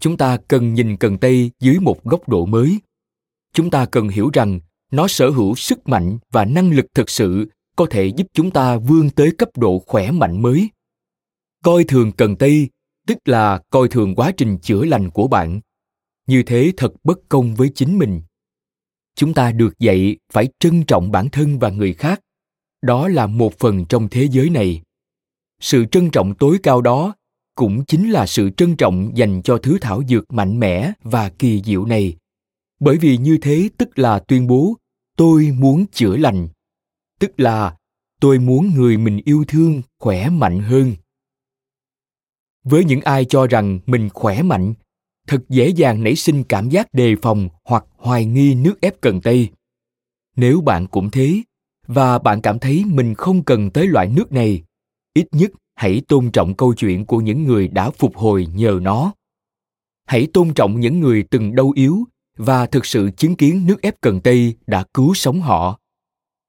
[0.01, 2.79] Chúng ta cần nhìn cần tây dưới một góc độ mới.
[3.53, 4.61] Chúng ta cần hiểu rằng
[4.93, 8.77] nó sở hữu sức mạnh và năng lực thực sự, có thể giúp chúng ta
[8.77, 10.71] vươn tới cấp độ khỏe mạnh mới.
[11.65, 12.69] Coi thường cần tây
[13.07, 15.61] tức là coi thường quá trình chữa lành của bạn.
[16.27, 18.23] Như thế thật bất công với chính mình.
[19.15, 22.21] Chúng ta được dạy phải trân trọng bản thân và người khác.
[22.83, 24.83] Đó là một phần trong thế giới này
[25.61, 27.15] sự trân trọng tối cao đó
[27.55, 31.63] cũng chính là sự trân trọng dành cho thứ thảo dược mạnh mẽ và kỳ
[31.63, 32.17] diệu này.
[32.81, 34.75] Bởi vì như thế tức là tuyên bố,
[35.17, 36.49] tôi muốn chữa lành.
[37.21, 37.77] Tức là,
[38.21, 40.93] tôi muốn người mình yêu thương khỏe mạnh hơn.
[42.65, 44.75] Với những ai cho rằng mình khỏe mạnh,
[45.27, 49.21] thật dễ dàng nảy sinh cảm giác đề phòng hoặc hoài nghi nước ép cần
[49.21, 49.51] tây.
[50.37, 51.43] Nếu bạn cũng thế,
[51.87, 54.63] và bạn cảm thấy mình không cần tới loại nước này
[55.19, 59.13] ít nhất, hãy tôn trọng câu chuyện của những người đã phục hồi nhờ nó.
[60.07, 62.05] Hãy tôn trọng những người từng đau yếu
[62.37, 65.79] và thực sự chứng kiến nước ép cần tây đã cứu sống họ.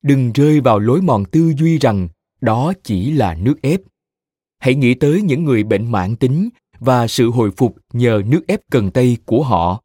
[0.01, 2.07] Đừng rơi vào lối mòn tư duy rằng
[2.41, 3.79] đó chỉ là nước ép.
[4.59, 8.59] Hãy nghĩ tới những người bệnh mãn tính và sự hồi phục nhờ nước ép
[8.71, 9.81] cần tây của họ,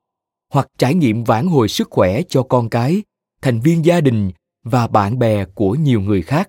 [0.53, 3.03] hoặc trải nghiệm vãn hồi sức khỏe cho con cái,
[3.43, 4.31] thành viên gia đình
[4.65, 6.49] và bạn bè của nhiều người khác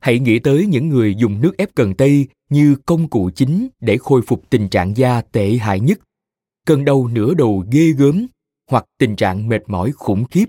[0.00, 3.98] hãy nghĩ tới những người dùng nước ép cần tây như công cụ chính để
[3.98, 5.98] khôi phục tình trạng da tệ hại nhất
[6.70, 8.26] cơn đau nửa đầu ghê gớm
[8.70, 10.44] hoặc tình trạng mệt mỏi khủng khiếp.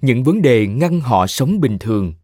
[0.00, 2.14] Những vấn đề ngăn họ sống bình thường.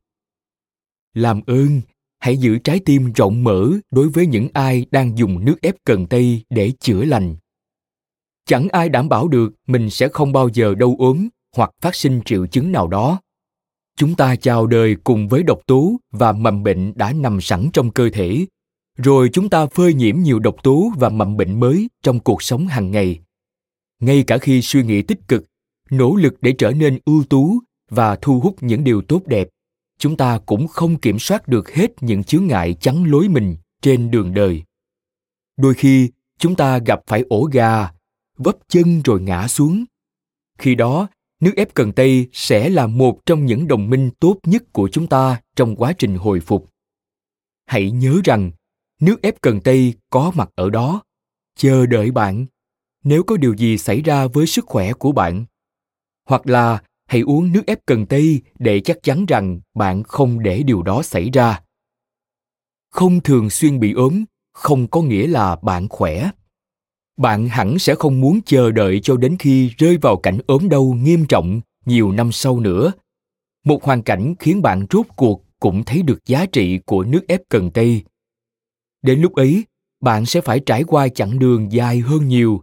[1.14, 1.80] Làm ơn,
[2.18, 6.06] hãy giữ trái tim rộng mở đối với những ai đang dùng nước ép cần
[6.06, 7.36] tây để chữa lành.
[8.46, 12.20] Chẳng ai đảm bảo được mình sẽ không bao giờ đau ốm hoặc phát sinh
[12.24, 13.20] triệu chứng nào đó
[13.96, 17.90] chúng ta chào đời cùng với độc tố và mầm bệnh đã nằm sẵn trong
[17.90, 18.46] cơ thể.
[18.98, 22.66] Rồi chúng ta phơi nhiễm nhiều độc tố và mầm bệnh mới trong cuộc sống
[22.66, 23.20] hàng ngày.
[24.00, 25.44] Ngay cả khi suy nghĩ tích cực,
[25.90, 27.58] nỗ lực để trở nên ưu tú
[27.90, 29.48] và thu hút những điều tốt đẹp,
[29.98, 34.10] chúng ta cũng không kiểm soát được hết những chướng ngại chắn lối mình trên
[34.10, 34.62] đường đời.
[35.56, 37.90] Đôi khi, chúng ta gặp phải ổ gà,
[38.36, 39.84] vấp chân rồi ngã xuống.
[40.58, 41.08] Khi đó
[41.44, 45.06] nước ép cần tây sẽ là một trong những đồng minh tốt nhất của chúng
[45.06, 46.70] ta trong quá trình hồi phục.
[47.66, 48.50] Hãy nhớ rằng,
[49.00, 51.02] nước ép cần tây có mặt ở đó.
[51.56, 52.46] Chờ đợi bạn.
[53.04, 55.44] Nếu có điều gì xảy ra với sức khỏe của bạn,
[56.28, 60.62] hoặc là hãy uống nước ép cần tây để chắc chắn rằng bạn không để
[60.62, 61.60] điều đó xảy ra.
[62.90, 66.30] Không thường xuyên bị ốm, không có nghĩa là bạn khỏe
[67.16, 70.84] bạn hẳn sẽ không muốn chờ đợi cho đến khi rơi vào cảnh ốm đau
[70.84, 72.92] nghiêm trọng nhiều năm sau nữa.
[73.64, 77.40] Một hoàn cảnh khiến bạn rốt cuộc cũng thấy được giá trị của nước ép
[77.48, 78.04] cần tây
[79.04, 79.64] đến lúc ấy,
[80.00, 82.62] bạn sẽ phải trải qua chặng đường dài hơn nhiều.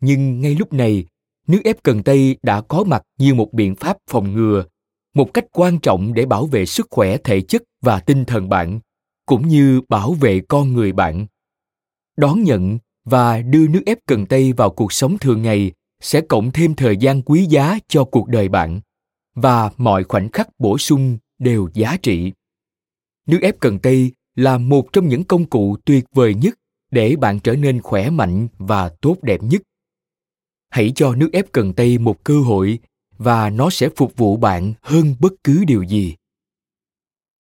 [0.00, 1.04] Nhưng ngay lúc này,
[1.46, 4.64] nước ép cần tây đã có mặt như một biện pháp phòng ngừa,
[5.14, 8.80] một cách quan trọng để bảo vệ sức khỏe thể chất và tinh thần bạn,
[9.26, 11.26] cũng như bảo vệ con người bạn.
[12.16, 16.52] Đón nhận và đưa nước ép cần tây vào cuộc sống thường ngày sẽ cộng
[16.52, 18.80] thêm thời gian quý giá cho cuộc đời bạn
[19.34, 22.32] và mọi khoảnh khắc bổ sung đều giá trị.
[23.26, 26.54] Nước ép cần tây là một trong những công cụ tuyệt vời nhất
[26.90, 29.62] để bạn trở nên khỏe mạnh và tốt đẹp nhất.
[30.70, 32.78] Hãy cho nước ép cần tây một cơ hội
[33.18, 36.14] và nó sẽ phục vụ bạn hơn bất cứ điều gì.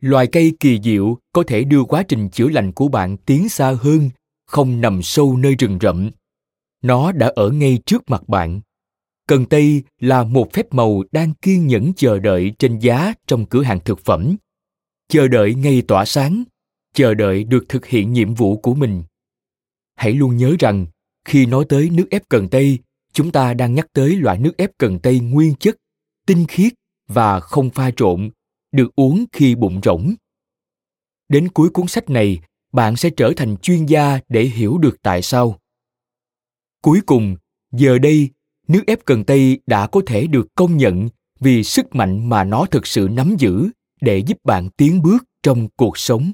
[0.01, 3.77] Loài cây kỳ diệu có thể đưa quá trình chữa lành của bạn tiến xa
[3.81, 4.09] hơn
[4.53, 6.11] không nằm sâu nơi rừng rậm.
[6.81, 8.61] Nó đã ở ngay trước mặt bạn.
[9.27, 13.63] Cần tây là một phép màu đang kiên nhẫn chờ đợi trên giá trong cửa
[13.63, 14.35] hàng thực phẩm.
[15.07, 16.43] Chờ đợi ngay tỏa sáng,
[16.93, 19.03] chờ đợi được thực hiện nhiệm vụ của mình.
[19.95, 20.85] Hãy luôn nhớ rằng,
[21.25, 22.79] khi nói tới nước ép cần tây,
[23.13, 25.77] chúng ta đang nhắc tới loại nước ép cần tây nguyên chất,
[26.25, 26.73] tinh khiết
[27.07, 28.29] và không pha trộn,
[28.71, 30.13] được uống khi bụng rỗng.
[31.29, 32.39] Đến cuối cuốn sách này
[32.73, 35.59] bạn sẽ trở thành chuyên gia để hiểu được tại sao.
[36.81, 37.35] Cuối cùng,
[37.71, 38.29] giờ đây,
[38.67, 41.09] nước ép cần tây đã có thể được công nhận
[41.39, 43.69] vì sức mạnh mà nó thực sự nắm giữ
[44.01, 46.31] để giúp bạn tiến bước trong cuộc sống.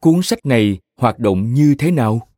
[0.00, 2.28] Cuốn sách này hoạt động như thế nào?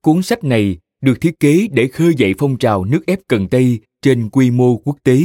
[0.00, 3.80] Cuốn sách này được thiết kế để khơi dậy phong trào nước ép cần tây
[4.02, 5.22] trên quy mô quốc tế,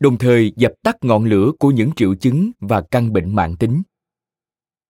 [0.00, 3.82] đồng thời dập tắt ngọn lửa của những triệu chứng và căn bệnh mạng tính.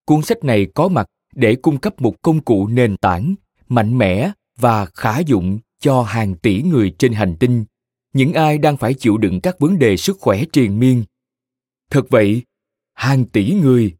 [0.07, 3.35] Cuốn sách này có mặt để cung cấp một công cụ nền tảng
[3.69, 7.64] mạnh mẽ và khả dụng cho hàng tỷ người trên hành tinh.
[8.12, 11.05] Những ai đang phải chịu đựng các vấn đề sức khỏe triền miên.
[11.90, 12.42] Thật vậy,
[12.95, 13.97] hàng tỷ người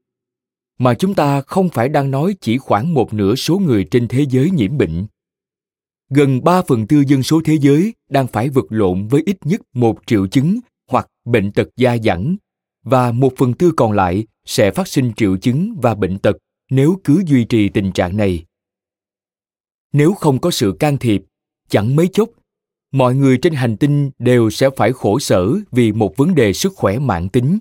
[0.79, 4.27] mà chúng ta không phải đang nói chỉ khoảng một nửa số người trên thế
[4.31, 5.07] giới nhiễm bệnh.
[6.11, 9.61] Gần 3 phần tư dân số thế giới đang phải vật lộn với ít nhất
[9.73, 12.37] một triệu chứng hoặc bệnh tật da dẳng
[12.85, 16.37] và một phần tư còn lại sẽ phát sinh triệu chứng và bệnh tật
[16.71, 18.45] nếu cứ duy trì tình trạng này.
[19.93, 21.23] Nếu không có sự can thiệp,
[21.69, 22.29] chẳng mấy chốc,
[22.93, 26.73] mọi người trên hành tinh đều sẽ phải khổ sở vì một vấn đề sức
[26.77, 27.59] khỏe mãn tính.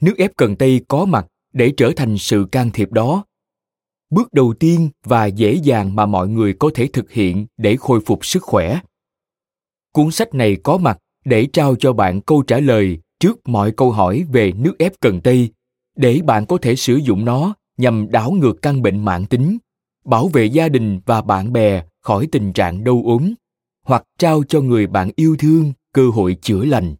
[0.00, 3.24] Nước ép cần tây có mặt để trở thành sự can thiệp đó
[4.10, 8.00] bước đầu tiên và dễ dàng mà mọi người có thể thực hiện để khôi
[8.06, 8.80] phục sức khỏe.
[9.92, 13.90] Cuốn sách này có mặt để trao cho bạn câu trả lời trước mọi câu
[13.90, 15.50] hỏi về nước ép cần tây
[15.96, 19.58] để bạn có thể sử dụng nó nhằm đảo ngược căn bệnh mãn tính,
[20.04, 23.34] bảo vệ gia đình và bạn bè khỏi tình trạng đau ốm
[23.86, 26.94] hoặc trao cho người bạn yêu thương cơ hội chữa lành.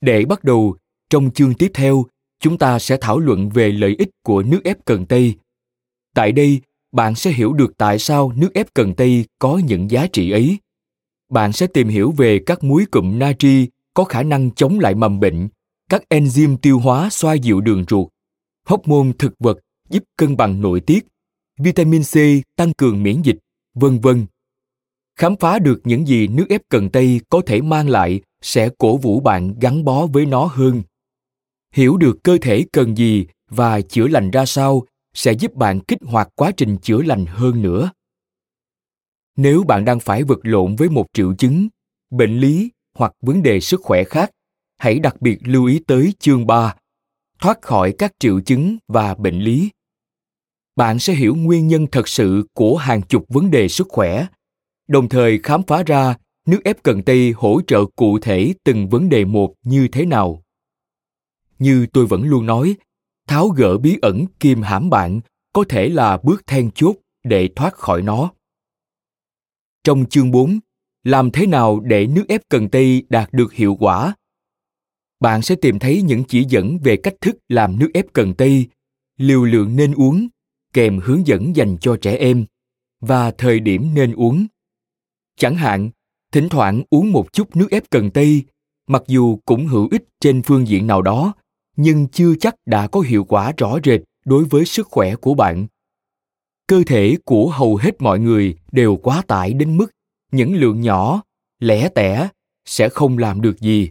[0.00, 0.76] Để bắt đầu,
[1.10, 2.04] trong chương tiếp theo,
[2.40, 5.34] chúng ta sẽ thảo luận về lợi ích của nước ép cần tây
[6.16, 6.60] tại đây,
[6.92, 10.58] bạn sẽ hiểu được tại sao nước ép cần tây có những giá trị ấy.
[11.28, 15.20] Bạn sẽ tìm hiểu về các muối cụm natri có khả năng chống lại mầm
[15.20, 15.48] bệnh,
[15.90, 18.08] các enzyme tiêu hóa xoa dịu đường ruột,
[18.66, 19.58] hormone thực vật
[19.90, 21.06] giúp cân bằng nội tiết,
[21.58, 22.14] vitamin c
[22.56, 23.38] tăng cường miễn dịch,
[23.74, 24.26] vân vân.
[25.18, 28.96] Khám phá được những gì nước ép cần tây có thể mang lại sẽ cổ
[28.96, 30.82] vũ bạn gắn bó với nó hơn.
[31.72, 34.82] Hiểu được cơ thể cần gì và chữa lành ra sao
[35.16, 37.90] sẽ giúp bạn kích hoạt quá trình chữa lành hơn nữa
[39.36, 41.68] nếu bạn đang phải vật lộn với một triệu chứng
[42.10, 44.30] bệnh lý hoặc vấn đề sức khỏe khác
[44.78, 46.74] hãy đặc biệt lưu ý tới chương 3,
[47.40, 49.70] thoát khỏi các triệu chứng và bệnh lý.
[50.76, 54.26] Bạn sẽ hiểu nguyên nhân thật sự của hàng chục vấn đề sức khỏe,
[54.88, 59.08] đồng thời khám phá ra nước ép cần tây hỗ trợ cụ thể từng vấn
[59.08, 60.42] đề một như thế nào
[61.58, 62.76] như tôi vẫn luôn nói
[63.26, 65.20] tháo gỡ bí ẩn kim hãm bạn
[65.52, 68.32] có thể là bước then chốt để thoát khỏi nó.
[69.84, 70.58] Trong chương 4,
[71.04, 74.14] làm thế nào để nước ép cần tây đạt được hiệu quả?
[75.20, 78.66] Bạn sẽ tìm thấy những chỉ dẫn về cách thức làm nước ép cần tây,
[79.16, 80.28] liều lượng nên uống,
[80.72, 82.44] kèm hướng dẫn dành cho trẻ em
[83.00, 84.46] và thời điểm nên uống.
[85.36, 85.90] Chẳng hạn,
[86.32, 88.44] thỉnh thoảng uống một chút nước ép cần tây,
[88.86, 91.34] mặc dù cũng hữu ích trên phương diện nào đó,
[91.76, 95.66] nhưng chưa chắc đã có hiệu quả rõ rệt đối với sức khỏe của bạn.
[96.66, 99.86] Cơ thể của hầu hết mọi người đều quá tải đến mức
[100.32, 101.22] những lượng nhỏ,
[101.58, 102.28] lẻ tẻ
[102.64, 103.90] sẽ không làm được gì.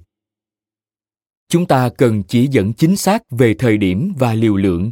[1.50, 4.92] Chúng ta cần chỉ dẫn chính xác về thời điểm và liều lượng.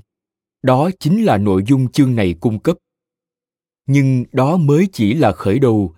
[0.64, 2.78] Đó chính là nội dung chương này cung cấp.
[3.86, 5.96] Nhưng đó mới chỉ là khởi đầu.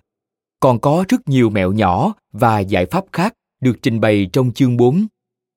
[0.60, 4.76] Còn có rất nhiều mẹo nhỏ và giải pháp khác được trình bày trong chương
[4.76, 5.06] 4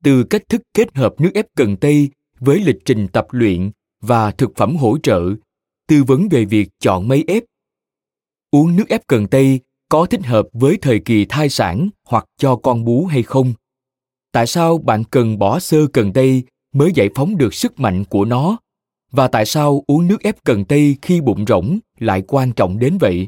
[0.04, 3.72] từ cách thức kết hợp nước ép cần tây với lịch trình tập luyện
[4.02, 5.22] và thực phẩm hỗ trợ,
[5.88, 7.43] tư vấn về việc chọn máy ép.
[8.52, 12.56] Uống nước ép cần tây có thích hợp với thời kỳ thai sản hoặc cho
[12.56, 13.54] con bú hay không?
[14.32, 16.43] Tại sao bạn cần bỏ sơ cần tây
[16.74, 18.58] mới giải phóng được sức mạnh của nó
[19.12, 22.97] và tại sao uống nước ép cần tây khi bụng rỗng lại quan trọng đến
[22.97, 23.28] vậy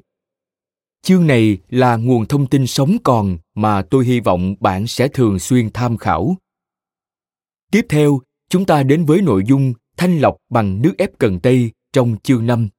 [1.03, 5.39] chương này là nguồn thông tin sống còn mà tôi hy vọng bạn sẽ thường
[5.39, 6.35] xuyên tham khảo
[7.71, 8.19] tiếp theo
[8.49, 12.45] chúng ta đến với nội dung thanh lọc bằng nước ép cần tây trong chương
[12.45, 12.69] 5.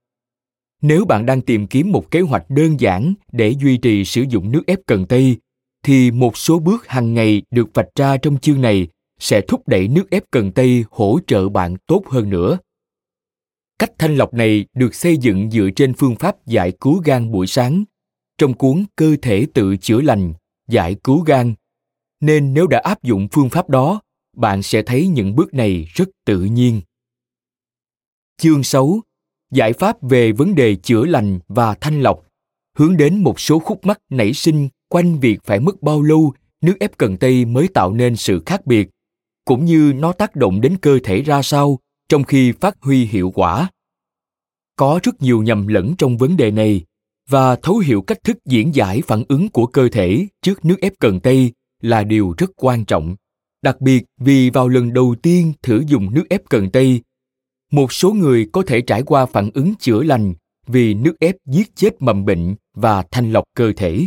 [0.82, 4.52] Nếu bạn đang tìm kiếm một kế hoạch đơn giản để duy trì sử dụng
[4.52, 5.36] nước ép cần tây,
[5.82, 8.88] thì một số bước hàng ngày được vạch ra trong chương này
[9.18, 12.58] sẽ thúc đẩy nước ép cần tây hỗ trợ bạn tốt hơn nữa.
[13.78, 17.46] Cách thanh lọc này được xây dựng dựa trên phương pháp giải cứu gan buổi
[17.46, 17.84] sáng
[18.38, 20.32] trong cuốn Cơ thể tự chữa lành,
[20.68, 21.54] giải cứu gan.
[22.20, 24.00] Nên nếu đã áp dụng phương pháp đó,
[24.36, 26.80] bạn sẽ thấy những bước này rất tự nhiên.
[28.36, 29.00] Chương 6.
[29.50, 32.26] Giải pháp về vấn đề chữa lành và thanh lọc
[32.76, 36.76] hướng đến một số khúc mắc nảy sinh quanh việc phải mất bao lâu nước
[36.80, 38.90] ép cần tây mới tạo nên sự khác biệt,
[39.44, 41.78] cũng như nó tác động đến cơ thể ra sao
[42.08, 43.70] trong khi phát huy hiệu quả.
[44.76, 46.84] Có rất nhiều nhầm lẫn trong vấn đề này
[47.28, 50.92] và thấu hiểu cách thức diễn giải phản ứng của cơ thể trước nước ép
[50.98, 51.52] cần tây
[51.82, 53.16] là điều rất quan trọng.
[53.62, 57.02] Đặc biệt vì vào lần đầu tiên thử dùng nước ép cần tây,
[57.72, 60.34] một số người có thể trải qua phản ứng chữa lành
[60.66, 64.06] vì nước ép giết chết mầm bệnh và thanh lọc cơ thể.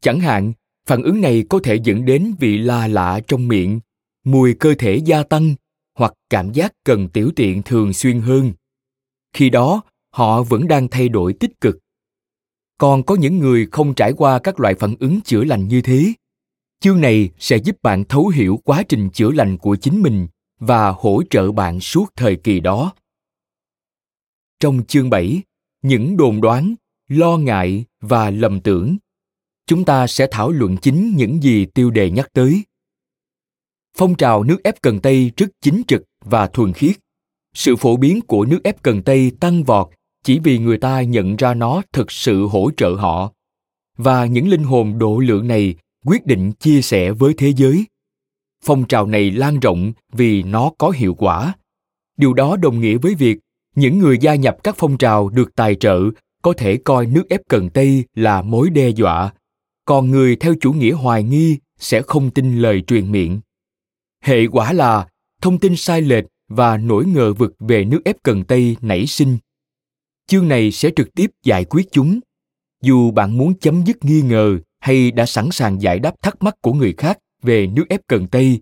[0.00, 0.52] Chẳng hạn,
[0.86, 3.80] phản ứng này có thể dẫn đến vị la lạ trong miệng,
[4.24, 5.54] mùi cơ thể gia tăng
[5.98, 8.52] hoặc cảm giác cần tiểu tiện thường xuyên hơn.
[9.32, 11.78] Khi đó, họ vẫn đang thay đổi tích cực.
[12.78, 16.12] Còn có những người không trải qua các loại phản ứng chữa lành như thế.
[16.80, 20.28] Chương này sẽ giúp bạn thấu hiểu quá trình chữa lành của chính mình
[20.58, 22.92] và hỗ trợ bạn suốt thời kỳ đó.
[24.60, 25.42] Trong chương 7,
[25.82, 26.74] những đồn đoán,
[27.08, 28.96] lo ngại và lầm tưởng
[29.66, 32.62] chúng ta sẽ thảo luận chính những gì tiêu đề nhắc tới.
[33.96, 36.96] Phong trào nước ép cần tây rất chính trực và thuần khiết.
[37.54, 39.88] Sự phổ biến của nước ép cần tây tăng vọt
[40.24, 43.32] chỉ vì người ta nhận ra nó thực sự hỗ trợ họ.
[43.96, 45.74] Và những linh hồn độ lượng này
[46.04, 47.84] quyết định chia sẻ với thế giới.
[48.64, 51.54] Phong trào này lan rộng vì nó có hiệu quả.
[52.16, 53.38] Điều đó đồng nghĩa với việc
[53.74, 56.00] những người gia nhập các phong trào được tài trợ
[56.42, 59.32] có thể coi nước ép cần tây là mối đe dọa,
[59.84, 63.40] còn người theo chủ nghĩa hoài nghi sẽ không tin lời truyền miệng
[64.20, 65.08] hệ quả là
[65.40, 69.38] thông tin sai lệch và nỗi ngờ vực về nước ép cần tây nảy sinh
[70.26, 72.20] chương này sẽ trực tiếp giải quyết chúng
[72.82, 76.54] dù bạn muốn chấm dứt nghi ngờ hay đã sẵn sàng giải đáp thắc mắc
[76.62, 78.60] của người khác về nước ép cần tây?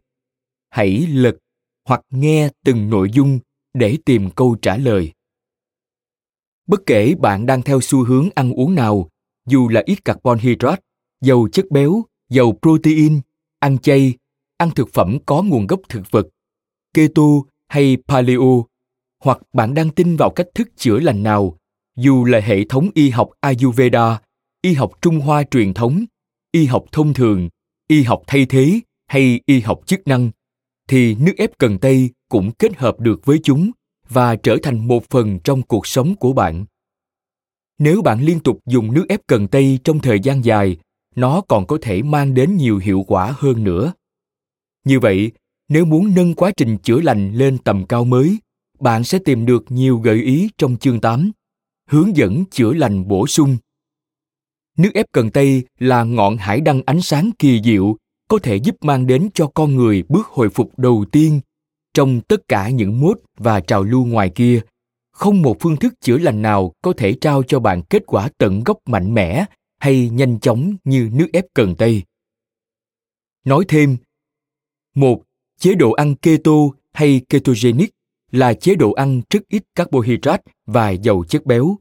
[0.70, 1.36] Hãy lật
[1.84, 3.38] hoặc nghe từng nội dung
[3.74, 5.12] để tìm câu trả lời.
[6.66, 9.08] Bất kể bạn đang theo xu hướng ăn uống nào
[9.46, 10.82] dù là ít carbon hydrate
[11.20, 13.20] dầu chất béo, dầu protein,
[13.58, 14.14] ăn chay,
[14.56, 16.26] ăn thực phẩm có nguồn gốc thực vật,
[16.94, 17.22] keto
[17.68, 18.66] hay paleo,
[19.24, 21.58] hoặc bạn đang tin vào cách thức chữa lành nào,
[21.96, 24.20] dù là hệ thống y học Ayurveda,
[24.62, 26.04] y học Trung Hoa truyền thống,
[26.52, 27.48] y học thông thường,
[27.88, 30.30] y học thay thế hay y học chức năng,
[30.88, 33.70] thì nước ép cần tây cũng kết hợp được với chúng
[34.08, 36.64] và trở thành một phần trong cuộc sống của bạn.
[37.78, 40.76] Nếu bạn liên tục dùng nước ép cần tây trong thời gian dài
[41.14, 43.92] nó còn có thể mang đến nhiều hiệu quả hơn nữa.
[44.84, 45.32] Như vậy,
[45.68, 48.38] nếu muốn nâng quá trình chữa lành lên tầm cao mới,
[48.80, 51.30] bạn sẽ tìm được nhiều gợi ý trong chương 8,
[51.90, 53.56] hướng dẫn chữa lành bổ sung.
[54.78, 57.96] Nước ép cần tây là ngọn hải đăng ánh sáng kỳ diệu
[58.28, 61.40] có thể giúp mang đến cho con người bước hồi phục đầu tiên
[61.94, 64.60] trong tất cả những mốt và trào lưu ngoài kia
[65.18, 68.62] không một phương thức chữa lành nào có thể trao cho bạn kết quả tận
[68.64, 69.44] gốc mạnh mẽ
[69.78, 72.02] hay nhanh chóng như nước ép cần tây.
[73.44, 73.96] Nói thêm,
[74.94, 75.22] một
[75.58, 76.52] Chế độ ăn keto
[76.92, 77.90] hay ketogenic
[78.30, 81.76] là chế độ ăn rất ít carbohydrate và dầu chất béo.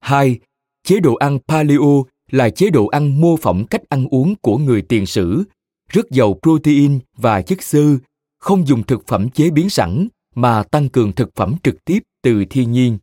[0.00, 0.38] 2.
[0.82, 2.04] Chế độ ăn paleo
[2.34, 5.44] là chế độ ăn mô phỏng cách ăn uống của người tiền sử,
[5.88, 7.98] rất giàu protein và chất xơ,
[8.38, 12.44] không dùng thực phẩm chế biến sẵn mà tăng cường thực phẩm trực tiếp từ
[12.50, 12.98] thiên nhiên.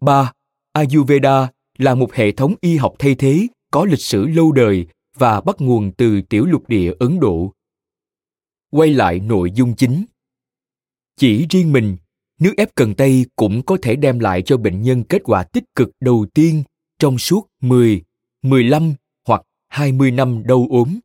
[0.00, 0.32] 3.
[0.72, 1.48] Ayurveda
[1.78, 5.56] là một hệ thống y học thay thế có lịch sử lâu đời và bắt
[5.60, 7.52] nguồn từ tiểu lục địa Ấn Độ.
[8.70, 10.04] Quay lại nội dung chính.
[11.16, 11.96] Chỉ riêng mình,
[12.40, 15.64] nước ép cần tây cũng có thể đem lại cho bệnh nhân kết quả tích
[15.74, 16.62] cực đầu tiên
[16.98, 18.02] trong suốt 10,
[18.42, 18.94] 15
[19.26, 20.98] hoặc 20 năm đau ốm.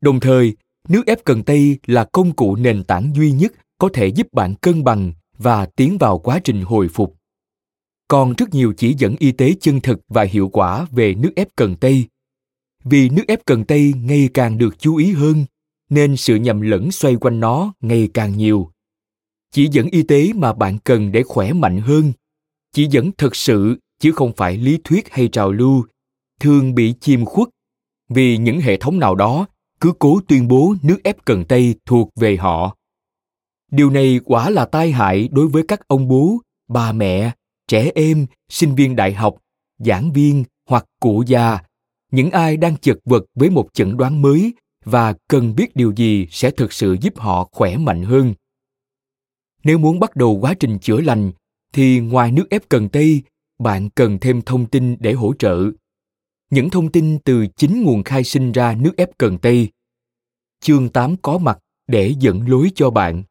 [0.00, 0.56] Đồng thời,
[0.88, 4.54] nước ép cần tây là công cụ nền tảng duy nhất có thể giúp bạn
[4.54, 7.16] cân bằng và tiến vào quá trình hồi phục
[8.08, 11.48] còn rất nhiều chỉ dẫn y tế chân thực và hiệu quả về nước ép
[11.56, 12.04] cần tây.
[12.84, 15.44] Vì nước ép cần tây ngày càng được chú ý hơn,
[15.90, 18.70] nên sự nhầm lẫn xoay quanh nó ngày càng nhiều
[19.52, 22.12] chỉ dẫn y tế mà bạn cần để khỏe mạnh hơn
[22.72, 25.84] chỉ dẫn thực sự chứ không phải lý thuyết hay trào lưu
[26.40, 27.48] thường bị chìm khuất.
[28.08, 29.46] Vì những hệ thống nào đó
[29.80, 32.76] cứ cố tuyên bố nước ép cần tây thuộc về họ.
[33.70, 36.36] Điều này quả là tai hại đối với các ông bố,
[36.68, 37.32] bà mẹ,
[37.68, 39.36] trẻ em, sinh viên đại học,
[39.78, 41.58] giảng viên hoặc cụ già.
[42.12, 46.26] Những ai đang chật vật với một chẩn đoán mới và cần biết điều gì
[46.30, 48.34] sẽ thực sự giúp họ khỏe mạnh hơn.
[49.64, 51.32] Nếu muốn bắt đầu quá trình chữa lành,
[51.72, 53.22] thì ngoài nước ép cần tây,
[53.58, 55.70] bạn cần thêm thông tin để hỗ trợ
[56.50, 59.68] những thông tin từ chính nguồn khai sinh ra nước ép cần tây.
[60.60, 63.22] Chương 8 có mặt để dẫn lối cho bạn.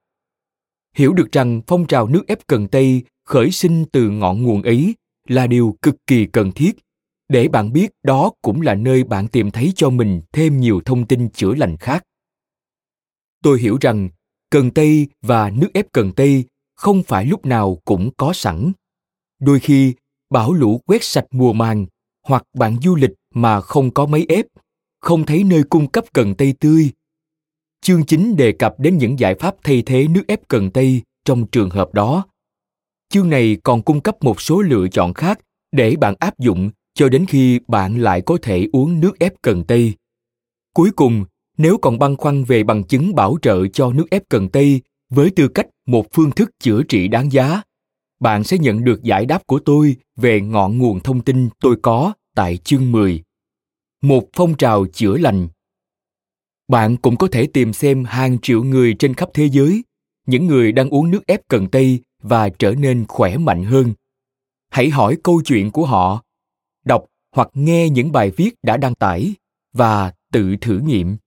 [0.95, 4.95] Hiểu được rằng phong trào nước ép cần tây khởi sinh từ ngọn nguồn ấy
[5.27, 6.71] là điều cực kỳ cần thiết.
[7.27, 11.07] Để bạn biết, đó cũng là nơi bạn tìm thấy cho mình thêm nhiều thông
[11.07, 12.03] tin chữa lành khác.
[13.43, 14.09] Tôi hiểu rằng
[14.49, 16.45] cần tây và nước ép cần tây
[16.75, 18.71] không phải lúc nào cũng có sẵn.
[19.39, 19.93] Đôi khi,
[20.29, 21.85] bão lũ quét sạch mùa màng
[22.29, 24.45] hoặc bạn du lịch mà không có máy ép,
[25.01, 26.91] không thấy nơi cung cấp cần tây tươi.
[27.81, 31.47] Chương chính đề cập đến những giải pháp thay thế nước ép cần tây trong
[31.47, 32.25] trường hợp đó.
[33.09, 35.39] Chương này còn cung cấp một số lựa chọn khác
[35.71, 39.63] để bạn áp dụng cho đến khi bạn lại có thể uống nước ép cần
[39.63, 39.93] tây.
[40.73, 41.25] Cuối cùng,
[41.57, 45.29] nếu còn băn khoăn về bằng chứng bảo trợ cho nước ép cần tây với
[45.29, 47.61] tư cách một phương thức chữa trị đáng giá,
[48.19, 52.13] bạn sẽ nhận được giải đáp của tôi về ngọn nguồn thông tin tôi có
[52.39, 53.23] tại chương 10.
[54.01, 55.47] Một phong trào chữa lành.
[56.67, 59.83] Bạn cũng có thể tìm xem hàng triệu người trên khắp thế giới,
[60.25, 63.93] những người đang uống nước ép cần tây và trở nên khỏe mạnh hơn.
[64.69, 66.23] Hãy hỏi câu chuyện của họ,
[66.85, 69.33] đọc hoặc nghe những bài viết đã đăng tải
[69.73, 71.17] và tự thử nghiệm.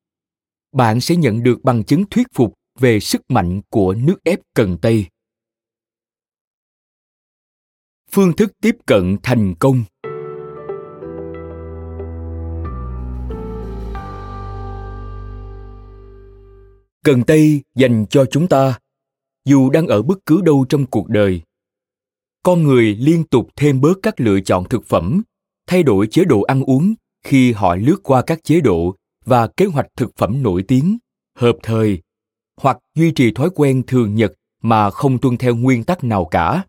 [0.72, 4.78] Bạn sẽ nhận được bằng chứng thuyết phục về sức mạnh của nước ép cần
[4.82, 5.06] tây.
[8.10, 9.84] Phương thức tiếp cận thành công
[17.05, 18.78] cần tây dành cho chúng ta,
[19.44, 21.42] dù đang ở bất cứ đâu trong cuộc đời.
[22.42, 25.22] Con người liên tục thêm bớt các lựa chọn thực phẩm,
[25.66, 26.94] thay đổi chế độ ăn uống
[27.24, 30.98] khi họ lướt qua các chế độ và kế hoạch thực phẩm nổi tiếng,
[31.36, 32.03] hợp thời,
[32.57, 34.32] hoặc duy trì thói quen thường nhật
[34.62, 36.64] mà không tuân theo nguyên tắc nào cả.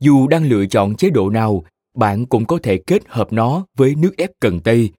[0.00, 1.64] Dù đang lựa chọn chế độ nào,
[1.94, 4.90] bạn cũng có thể kết hợp nó với nước ép cần tây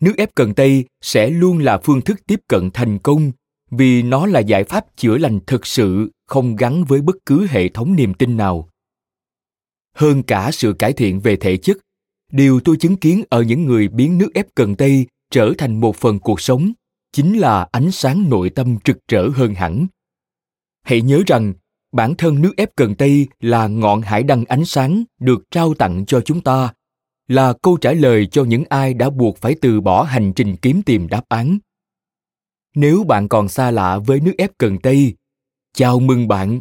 [0.00, 3.32] nước ép cần tây sẽ luôn là phương thức tiếp cận thành công
[3.70, 7.68] vì nó là giải pháp chữa lành thực sự không gắn với bất cứ hệ
[7.68, 8.68] thống niềm tin nào.
[9.94, 11.78] Hơn cả sự cải thiện về thể chất,
[12.32, 15.96] điều tôi chứng kiến ở những người biến nước ép cần tây trở thành một
[15.96, 16.72] phần cuộc sống
[17.12, 19.86] chính là ánh sáng nội tâm trực trở hơn hẳn.
[20.82, 21.52] Hãy nhớ rằng,
[21.92, 26.06] bản thân nước ép cần tây là ngọn hải đăng ánh sáng được trao tặng
[26.06, 26.72] cho chúng ta
[27.30, 30.82] là câu trả lời cho những ai đã buộc phải từ bỏ hành trình kiếm
[30.82, 31.58] tìm đáp án.
[32.74, 35.14] Nếu bạn còn xa lạ với nước ép cần tây
[35.74, 36.60] chào mừng bạn.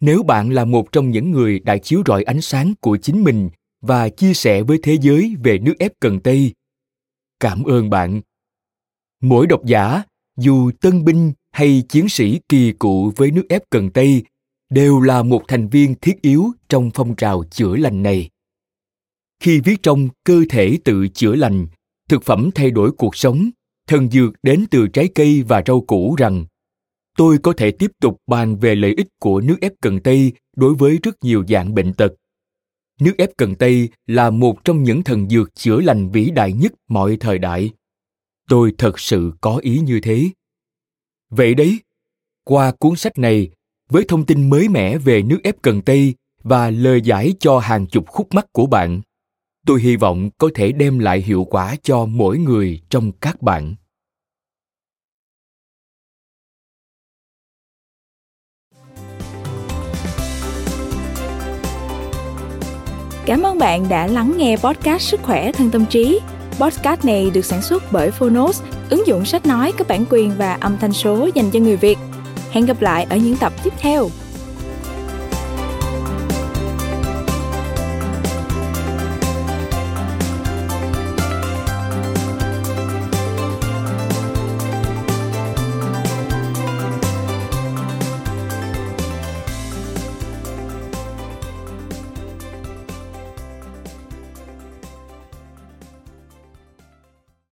[0.00, 3.50] Nếu bạn là một trong những người đã chiếu rọi ánh sáng của chính mình
[3.80, 6.52] và chia sẻ với thế giới về nước ép cần tây
[7.40, 8.20] cảm ơn bạn.
[9.20, 10.02] Mỗi độc giả,
[10.36, 14.24] dù tân binh hay chiến sĩ kỳ cựu với nước ép cần tây
[14.70, 18.30] đều là một thành viên thiết yếu trong phong trào chữa lành này
[19.44, 21.66] khi viết trong cơ thể tự chữa lành,
[22.08, 23.50] thực phẩm thay đổi cuộc sống,
[23.86, 26.44] thần dược đến từ trái cây và rau củ rằng,
[27.16, 30.74] tôi có thể tiếp tục bàn về lợi ích của nước ép cần tây đối
[30.74, 32.12] với rất nhiều dạng bệnh tật.
[33.00, 36.72] Nước ép cần tây là một trong những thần dược chữa lành vĩ đại nhất
[36.88, 37.70] mọi thời đại.
[38.48, 40.28] Tôi thật sự có ý như thế.
[41.30, 41.78] Vậy đấy,
[42.44, 43.50] qua cuốn sách này,
[43.88, 47.86] với thông tin mới mẻ về nước ép cần tây và lời giải cho hàng
[47.86, 49.00] chục khúc mắc của bạn
[49.66, 53.74] tôi hy vọng có thể đem lại hiệu quả cho mỗi người trong các bạn
[63.26, 66.20] Cảm ơn bạn đã lắng nghe podcast Sức khỏe thân tâm trí.
[66.60, 70.54] Podcast này được sản xuất bởi Phonos, ứng dụng sách nói có bản quyền và
[70.54, 71.98] âm thanh số dành cho người Việt.
[72.50, 74.08] Hẹn gặp lại ở những tập tiếp theo.